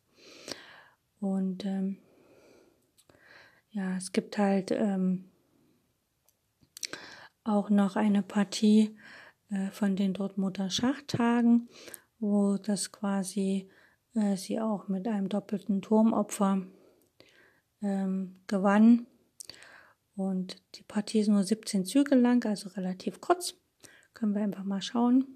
Und 1.21 1.67
ähm, 1.67 1.99
ja, 3.71 3.97
es 3.97 4.13
gibt 4.13 4.39
halt 4.39 4.71
ähm, 4.71 5.31
auch 7.43 7.69
noch 7.69 7.97
eine 7.97 8.23
Partie 8.23 8.97
äh, 9.51 9.71
von 9.71 9.97
den 9.97 10.15
Dortmunder 10.15 10.71
Schachtagen, 10.71 11.69
wo 12.19 12.57
das 12.57 12.93
quasi 12.93 13.69
äh, 14.15 14.37
sie 14.37 14.61
auch 14.61 14.89
mit 14.89 15.07
einem 15.07 15.29
doppelten 15.29 15.83
Turmopfer 15.83 16.63
ähm, 17.83 18.37
gewann. 18.47 19.07
Und 20.17 20.63
die 20.77 20.83
Partie 20.83 21.21
ist 21.21 21.29
nur 21.29 21.43
17 21.43 21.85
Züge 21.85 22.15
lang, 22.15 22.45
also 22.47 22.69
relativ 22.71 23.21
kurz. 23.21 23.55
Können 24.13 24.35
wir 24.35 24.43
einfach 24.43 24.65
mal 24.65 24.83
schauen. 24.83 25.27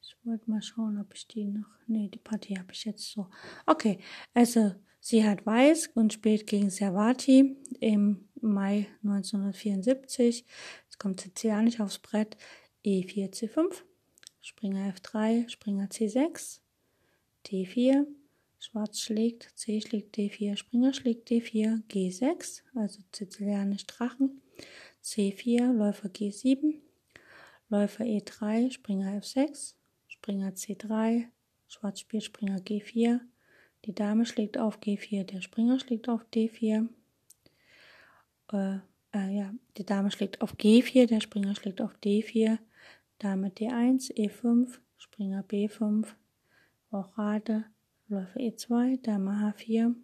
Ich 0.00 0.16
wollte 0.24 0.50
mal 0.50 0.62
schauen, 0.62 0.98
ob 0.98 1.12
ich 1.14 1.26
die 1.28 1.44
noch. 1.44 1.68
Nee, 1.86 2.08
die 2.08 2.18
Partie 2.18 2.58
habe 2.58 2.72
ich 2.72 2.84
jetzt 2.86 3.12
so. 3.12 3.28
Okay, 3.66 3.98
also 4.32 4.74
sie 5.00 5.24
hat 5.24 5.44
Weiß 5.44 5.88
und 5.94 6.14
spielt 6.14 6.46
gegen 6.46 6.70
Servati 6.70 7.56
im 7.80 8.28
Mai 8.40 8.86
1974. 9.02 10.46
Jetzt 10.84 10.98
kommt 10.98 11.20
Sizilianisch 11.20 11.80
aufs 11.80 11.98
Brett. 11.98 12.38
E4, 12.84 13.32
C5, 13.32 13.82
Springer 14.42 14.92
F3, 14.94 15.48
Springer 15.48 15.86
C6, 15.86 16.60
D4, 17.46 18.04
Schwarz 18.64 19.00
schlägt, 19.00 19.50
C 19.56 19.78
schlägt 19.82 20.16
D4, 20.16 20.56
Springer 20.56 20.94
schlägt 20.94 21.28
D4, 21.28 21.82
G6, 21.86 22.62
also 22.74 23.00
Sizilianisch 23.14 23.86
Drachen, 23.86 24.40
C4, 25.02 25.70
Läufer 25.70 26.08
G7, 26.08 26.80
Läufer 27.68 28.04
E3, 28.04 28.72
Springer 28.72 29.20
F6, 29.20 29.74
Springer 30.08 30.52
C3, 30.52 31.24
Schwarz 31.68 32.00
spielt 32.00 32.24
Springer 32.24 32.56
G4, 32.56 33.20
die 33.84 33.94
Dame 33.94 34.24
schlägt 34.24 34.56
auf 34.56 34.78
G4, 34.80 35.24
der 35.24 35.42
Springer 35.42 35.78
schlägt 35.78 36.08
auf 36.08 36.24
D4, 36.32 36.88
äh, 38.50 38.76
äh, 39.12 39.36
ja, 39.36 39.52
die 39.76 39.84
Dame 39.84 40.10
schlägt 40.10 40.40
auf 40.40 40.54
G4, 40.56 41.06
der 41.06 41.20
Springer 41.20 41.54
schlägt 41.54 41.82
auf 41.82 41.94
D4, 42.02 42.58
Dame 43.18 43.48
D1, 43.48 44.10
E5, 44.16 44.78
Springer 44.96 45.42
B5, 45.42 46.06
Rochade, 46.90 47.66
Läufer 48.14 48.38
E2, 48.38 49.02
Dame 49.02 49.30
H4, 49.32 49.94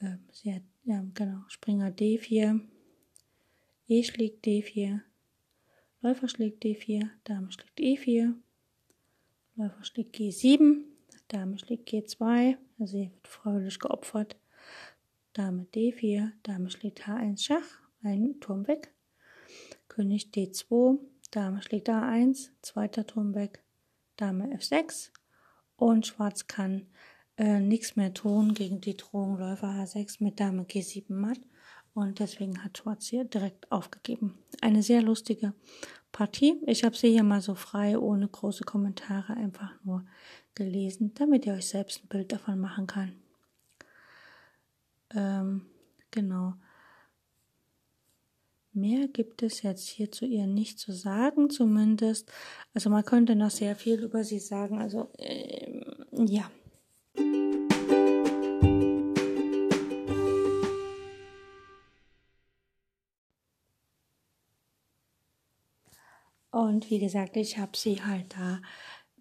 äh, 0.00 0.16
sie 0.32 0.54
hat, 0.54 0.62
ja, 0.84 1.04
genau, 1.14 1.42
Springer 1.46 1.90
D4, 1.90 2.60
E 3.86 4.02
schlägt 4.02 4.44
D4, 4.44 5.00
Läufer 6.00 6.28
schlägt 6.28 6.64
D4, 6.64 7.08
Dame 7.22 7.52
schlägt 7.52 7.78
E4, 7.78 8.34
Läufer 9.54 9.84
schlägt 9.84 10.16
G7, 10.16 10.82
Dame 11.28 11.56
schlägt 11.58 11.88
G2, 11.88 12.56
also 12.80 12.92
sie 12.98 13.12
wird 13.12 13.28
fröhlich 13.28 13.78
geopfert, 13.78 14.36
Dame 15.34 15.66
D4, 15.72 16.32
Dame 16.42 16.68
schlägt 16.68 17.02
H1 17.06 17.44
Schach, 17.44 17.80
ein 18.02 18.40
Turm 18.40 18.66
weg, 18.66 18.92
König 19.86 20.30
D2, 20.34 20.98
Dame 21.30 21.62
schlägt 21.62 21.88
A1, 21.88 22.50
zweiter 22.60 23.06
Turm 23.06 23.36
weg, 23.36 23.62
Dame 24.16 24.52
F6, 24.56 25.12
und 25.82 26.06
Schwarz 26.06 26.46
kann 26.46 26.86
äh, 27.36 27.58
nichts 27.58 27.96
mehr 27.96 28.14
tun 28.14 28.54
gegen 28.54 28.80
die 28.80 28.96
Drohung 28.96 29.38
Läufer 29.38 29.68
H6 29.68 30.22
mit 30.22 30.38
Dame 30.38 30.62
G7 30.62 31.12
matt. 31.12 31.40
Und 31.94 32.20
deswegen 32.20 32.64
hat 32.64 32.78
Schwarz 32.78 33.06
hier 33.06 33.24
direkt 33.24 33.70
aufgegeben. 33.70 34.38
Eine 34.60 34.82
sehr 34.82 35.02
lustige 35.02 35.52
Partie. 36.10 36.60
Ich 36.66 36.84
habe 36.84 36.96
sie 36.96 37.10
hier 37.10 37.24
mal 37.24 37.40
so 37.40 37.54
frei, 37.54 37.98
ohne 37.98 38.28
große 38.28 38.64
Kommentare, 38.64 39.34
einfach 39.34 39.72
nur 39.84 40.04
gelesen, 40.54 41.12
damit 41.14 41.44
ihr 41.46 41.54
euch 41.54 41.66
selbst 41.66 42.04
ein 42.04 42.08
Bild 42.08 42.32
davon 42.32 42.60
machen 42.60 42.86
kann. 42.86 43.12
Ähm, 45.14 45.66
genau. 46.10 46.54
Mehr 48.74 49.06
gibt 49.08 49.42
es 49.42 49.60
jetzt 49.62 49.86
hier 49.86 50.10
zu 50.10 50.24
ihr 50.24 50.46
nicht 50.46 50.78
zu 50.78 50.92
sagen, 50.92 51.50
zumindest. 51.50 52.32
Also 52.72 52.88
man 52.88 53.04
könnte 53.04 53.36
noch 53.36 53.50
sehr 53.50 53.76
viel 53.76 54.02
über 54.02 54.24
sie 54.24 54.38
sagen. 54.38 54.78
Also 54.80 55.10
ähm, 55.18 55.84
ja. 56.26 56.50
Und 66.50 66.90
wie 66.90 66.98
gesagt, 66.98 67.36
ich 67.36 67.58
habe 67.58 67.76
sie 67.76 68.02
halt 68.02 68.34
da 68.38 68.62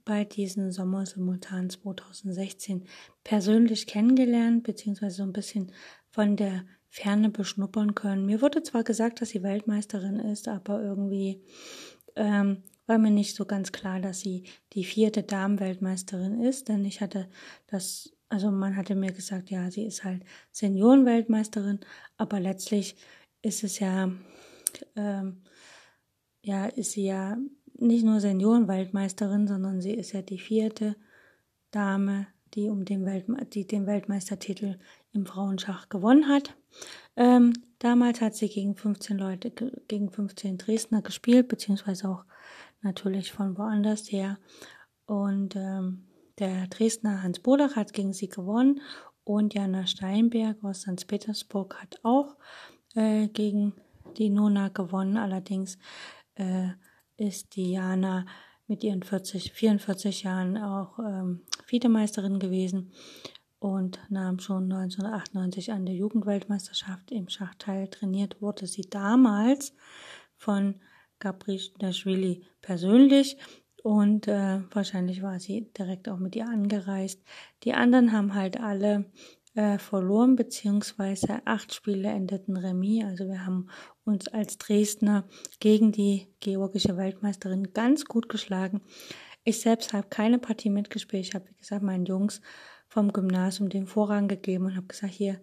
bei 0.06 0.24
diesen 0.24 0.72
Sommersimultan 0.72 1.70
2016 1.70 2.88
persönlich 3.24 3.86
kennengelernt, 3.86 4.64
beziehungsweise 4.64 5.18
so 5.18 5.24
ein 5.24 5.34
bisschen 5.34 5.74
von 6.10 6.38
der 6.38 6.66
Ferne 6.94 7.30
beschnuppern 7.30 7.96
können. 7.96 8.26
Mir 8.26 8.42
wurde 8.42 8.64
zwar 8.64 8.84
gesagt, 8.84 9.22
dass 9.22 9.30
sie 9.30 9.44
Weltmeisterin 9.44 10.20
ist, 10.20 10.50
aber 10.50 10.84
irgendwie 10.84 11.42
ähm, 12.18 12.64
war 12.86 12.98
mir 12.98 13.12
nicht 13.12 13.34
so 13.34 13.46
ganz 13.46 13.72
klar, 13.72 14.02
dass 14.02 14.20
sie 14.20 14.44
die 14.74 14.84
vierte 14.84 15.24
Damenweltmeisterin 15.24 16.42
ist, 16.42 16.68
denn 16.68 16.84
ich 16.84 17.00
hatte 17.00 17.30
das, 17.68 18.12
also 18.28 18.52
man 18.52 18.76
hatte 18.76 18.96
mir 18.96 19.14
gesagt, 19.14 19.50
ja, 19.52 19.72
sie 19.72 19.86
ist 19.86 20.04
halt 20.04 20.26
Seniorenweltmeisterin, 20.52 21.80
aber 22.18 22.42
letztlich 22.42 22.98
ist 23.42 23.64
es 23.64 23.80
ja, 23.80 24.12
ähm, 24.98 25.44
ja, 26.44 26.66
ist 26.66 26.92
sie 26.92 27.06
ja 27.06 27.38
nicht 27.80 28.04
nur 28.04 28.20
Seniorenweltmeisterin, 28.20 29.48
sondern 29.48 29.80
sie 29.80 29.94
ist 29.94 30.12
ja 30.12 30.22
die 30.22 30.40
vierte 30.40 30.98
Dame, 31.72 32.28
die 32.54 32.68
um 32.68 32.84
den, 32.84 33.06
Weltme 33.06 33.46
die 33.46 33.66
den 33.66 33.88
Weltmeistertitel 33.88 34.78
im 35.14 35.26
Frauenschach 35.26 35.88
gewonnen 35.88 36.28
hat. 36.28 36.54
Ähm, 37.16 37.54
damals 37.80 38.22
hat 38.22 38.36
sie 38.36 38.50
gegen 38.50 38.76
15 38.76 39.18
Leute, 39.18 39.52
gegen 39.88 40.10
15 40.10 40.58
Dresdner 40.58 41.02
gespielt, 41.02 41.48
beziehungsweise 41.48 42.10
auch 42.10 42.24
natürlich 42.82 43.32
von 43.32 43.58
woanders 43.58 44.12
her. 44.12 44.38
Und 45.06 45.56
ähm, 45.56 46.06
der 46.40 46.68
Dresdner 46.68 47.24
Hans 47.24 47.40
Bodach 47.40 47.76
hat 47.76 47.94
gegen 47.94 48.14
sie 48.14 48.30
gewonnen 48.30 48.82
und 49.24 49.54
Jana 49.54 49.86
Steinberg 49.86 50.64
aus 50.64 50.82
St. 50.82 51.08
Petersburg 51.08 51.76
hat 51.82 52.00
auch 52.04 52.36
äh, 52.96 53.28
gegen 53.28 53.74
die 54.18 54.30
Nona 54.30 54.70
gewonnen. 54.70 55.18
Allerdings 55.18 55.78
äh, 56.36 56.70
ist 57.18 57.56
die 57.56 57.74
Jana 57.74 58.26
mit 58.68 58.84
ihren 58.84 59.04
40, 59.04 59.52
44 59.52 60.24
Jahren 60.24 60.58
auch 60.58 60.98
ähm, 61.00 61.42
Vizemeisterin 61.68 62.40
gewesen 62.40 62.92
und 63.62 64.00
nahm 64.10 64.40
schon 64.40 64.64
1998 64.64 65.72
an 65.72 65.86
der 65.86 65.94
Jugendweltmeisterschaft 65.94 67.12
im 67.12 67.30
Schach 67.30 67.54
teil. 67.60 67.88
Trainiert 67.90 68.42
wurde 68.42 68.66
sie 68.66 68.82
damals 68.82 69.76
von 70.36 70.82
Gabrischwili 71.20 72.44
persönlich 72.64 73.38
und 73.84 74.28
äh, 74.28 74.62
wahrscheinlich 74.72 75.22
war 75.22 75.40
sie 75.40 75.72
direkt 75.78 76.10
auch 76.10 76.18
mit 76.18 76.36
ihr 76.36 76.48
angereist. 76.48 77.22
Die 77.64 77.74
anderen 77.76 78.12
haben 78.12 78.34
halt 78.34 78.60
alle 78.60 79.06
äh, 79.54 79.78
verloren, 79.78 80.36
beziehungsweise 80.36 81.46
acht 81.46 81.72
Spiele 81.72 82.10
endeten 82.10 82.58
Remis. 82.58 83.06
Also 83.06 83.28
wir 83.28 83.46
haben 83.46 83.70
uns 84.04 84.28
als 84.28 84.58
Dresdner 84.58 85.26
gegen 85.60 85.92
die 85.92 86.28
georgische 86.40 86.98
Weltmeisterin 86.98 87.74
ganz 87.74 88.06
gut 88.06 88.28
geschlagen. 88.28 88.82
Ich 89.44 89.62
selbst 89.62 89.94
habe 89.94 90.08
keine 90.10 90.40
Partie 90.40 90.72
mitgespielt. 90.72 91.28
Ich 91.28 91.36
habe, 91.36 91.48
wie 91.48 91.58
gesagt, 91.60 91.84
meinen 91.84 92.06
Jungs 92.06 92.42
vom 92.92 93.14
Gymnasium 93.14 93.70
den 93.70 93.88
Vorrang 93.88 94.28
gegeben 94.28 94.66
und 94.66 94.76
habe 94.76 94.88
gesagt, 94.88 95.14
hier 95.14 95.40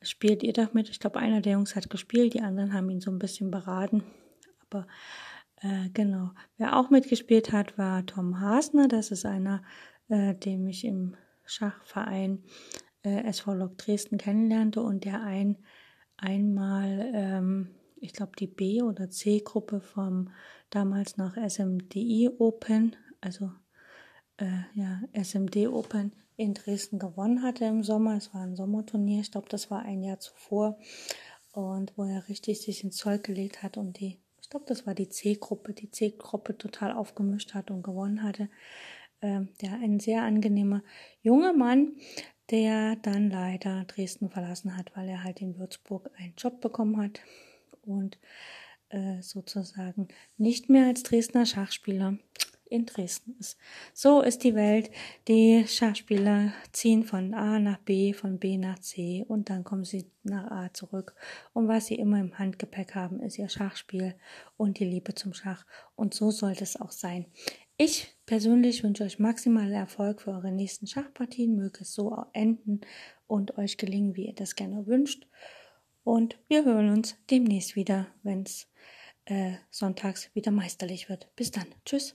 spielt 0.00 0.44
ihr 0.44 0.52
doch 0.52 0.74
mit. 0.74 0.88
Ich 0.88 1.00
glaube, 1.00 1.18
einer 1.18 1.40
der 1.40 1.54
Jungs 1.54 1.74
hat 1.74 1.90
gespielt, 1.90 2.34
die 2.34 2.40
anderen 2.40 2.72
haben 2.72 2.88
ihn 2.88 3.00
so 3.00 3.10
ein 3.10 3.18
bisschen 3.18 3.50
beraten. 3.50 4.04
Aber 4.70 4.86
äh, 5.60 5.90
genau, 5.92 6.30
wer 6.56 6.78
auch 6.78 6.90
mitgespielt 6.90 7.50
hat, 7.50 7.76
war 7.78 8.06
Tom 8.06 8.38
Hasner. 8.40 8.86
Das 8.86 9.10
ist 9.10 9.26
einer, 9.26 9.64
äh, 10.08 10.36
dem 10.36 10.68
ich 10.68 10.84
im 10.84 11.16
Schachverein 11.44 12.44
äh, 13.02 13.24
SV 13.24 13.54
Lok 13.54 13.76
Dresden 13.76 14.16
kennenlernte 14.16 14.80
und 14.80 15.04
der 15.04 15.20
ein 15.20 15.58
einmal, 16.16 17.10
ähm, 17.12 17.74
ich 17.96 18.12
glaube, 18.12 18.36
die 18.38 18.46
B- 18.46 18.82
oder 18.82 19.10
C-Gruppe 19.10 19.80
vom 19.80 20.30
damals 20.70 21.16
noch 21.16 21.34
SMDI 21.36 22.30
Open, 22.38 22.94
also 23.20 23.50
äh, 24.38 24.62
ja, 24.74 25.02
SMD 25.12 25.68
Open 25.68 26.12
in 26.36 26.54
Dresden 26.54 26.98
gewonnen 26.98 27.42
hatte 27.42 27.64
im 27.64 27.82
Sommer. 27.82 28.16
Es 28.16 28.34
war 28.34 28.42
ein 28.42 28.56
Sommerturnier, 28.56 29.20
ich 29.20 29.30
glaube, 29.30 29.48
das 29.48 29.70
war 29.70 29.82
ein 29.82 30.02
Jahr 30.02 30.18
zuvor. 30.18 30.78
Und 31.52 31.92
wo 31.96 32.04
er 32.04 32.28
richtig 32.28 32.60
sich 32.60 32.82
ins 32.82 32.96
Zeug 32.96 33.22
gelegt 33.22 33.62
hat 33.62 33.76
und 33.76 34.00
die, 34.00 34.18
ich 34.40 34.50
glaube, 34.50 34.66
das 34.66 34.86
war 34.86 34.94
die 34.94 35.08
C-Gruppe, 35.08 35.72
die 35.72 35.90
C-Gruppe 35.90 36.58
total 36.58 36.92
aufgemischt 36.92 37.54
hat 37.54 37.70
und 37.70 37.82
gewonnen 37.84 38.24
hatte. 38.24 38.48
Ähm, 39.22 39.48
der 39.62 39.74
ein 39.74 40.00
sehr 40.00 40.22
angenehmer 40.22 40.82
junger 41.22 41.52
Mann, 41.52 41.96
der 42.50 42.96
dann 42.96 43.30
leider 43.30 43.84
Dresden 43.84 44.30
verlassen 44.30 44.76
hat, 44.76 44.94
weil 44.96 45.08
er 45.08 45.22
halt 45.22 45.40
in 45.40 45.58
Würzburg 45.58 46.10
einen 46.18 46.34
Job 46.36 46.60
bekommen 46.60 46.96
hat 46.96 47.20
und 47.82 48.18
äh, 48.88 49.22
sozusagen 49.22 50.08
nicht 50.36 50.68
mehr 50.68 50.86
als 50.86 51.04
Dresdner 51.04 51.46
Schachspieler 51.46 52.18
in 52.66 52.86
Dresden 52.86 53.36
ist. 53.38 53.56
So 53.92 54.20
ist 54.20 54.44
die 54.44 54.54
Welt. 54.54 54.90
Die 55.28 55.64
Schachspieler 55.66 56.52
ziehen 56.72 57.04
von 57.04 57.34
A 57.34 57.58
nach 57.58 57.78
B, 57.78 58.12
von 58.12 58.38
B 58.38 58.58
nach 58.58 58.78
C 58.78 59.24
und 59.28 59.50
dann 59.50 59.64
kommen 59.64 59.84
sie 59.84 60.10
nach 60.22 60.50
A 60.50 60.72
zurück. 60.72 61.14
Und 61.52 61.68
was 61.68 61.86
sie 61.86 61.96
immer 61.96 62.20
im 62.20 62.38
Handgepäck 62.38 62.94
haben, 62.94 63.20
ist 63.20 63.38
ihr 63.38 63.48
Schachspiel 63.48 64.14
und 64.56 64.78
die 64.78 64.84
Liebe 64.84 65.14
zum 65.14 65.34
Schach. 65.34 65.64
Und 65.96 66.14
so 66.14 66.30
sollte 66.30 66.64
es 66.64 66.80
auch 66.80 66.90
sein. 66.90 67.26
Ich 67.76 68.14
persönlich 68.26 68.84
wünsche 68.84 69.04
euch 69.04 69.18
maximalen 69.18 69.72
Erfolg 69.72 70.22
für 70.22 70.30
eure 70.30 70.52
nächsten 70.52 70.86
Schachpartien. 70.86 71.56
Möge 71.56 71.80
es 71.80 71.92
so 71.92 72.16
enden 72.32 72.80
und 73.26 73.58
euch 73.58 73.76
gelingen, 73.76 74.14
wie 74.14 74.26
ihr 74.26 74.34
das 74.34 74.54
gerne 74.54 74.86
wünscht. 74.86 75.26
Und 76.04 76.38
wir 76.48 76.64
hören 76.64 76.90
uns 76.90 77.16
demnächst 77.30 77.76
wieder, 77.76 78.06
wenn 78.22 78.42
es 78.42 78.68
äh, 79.24 79.54
sonntags 79.70 80.30
wieder 80.34 80.50
meisterlich 80.50 81.08
wird. 81.08 81.34
Bis 81.34 81.50
dann. 81.50 81.66
Tschüss. 81.84 82.14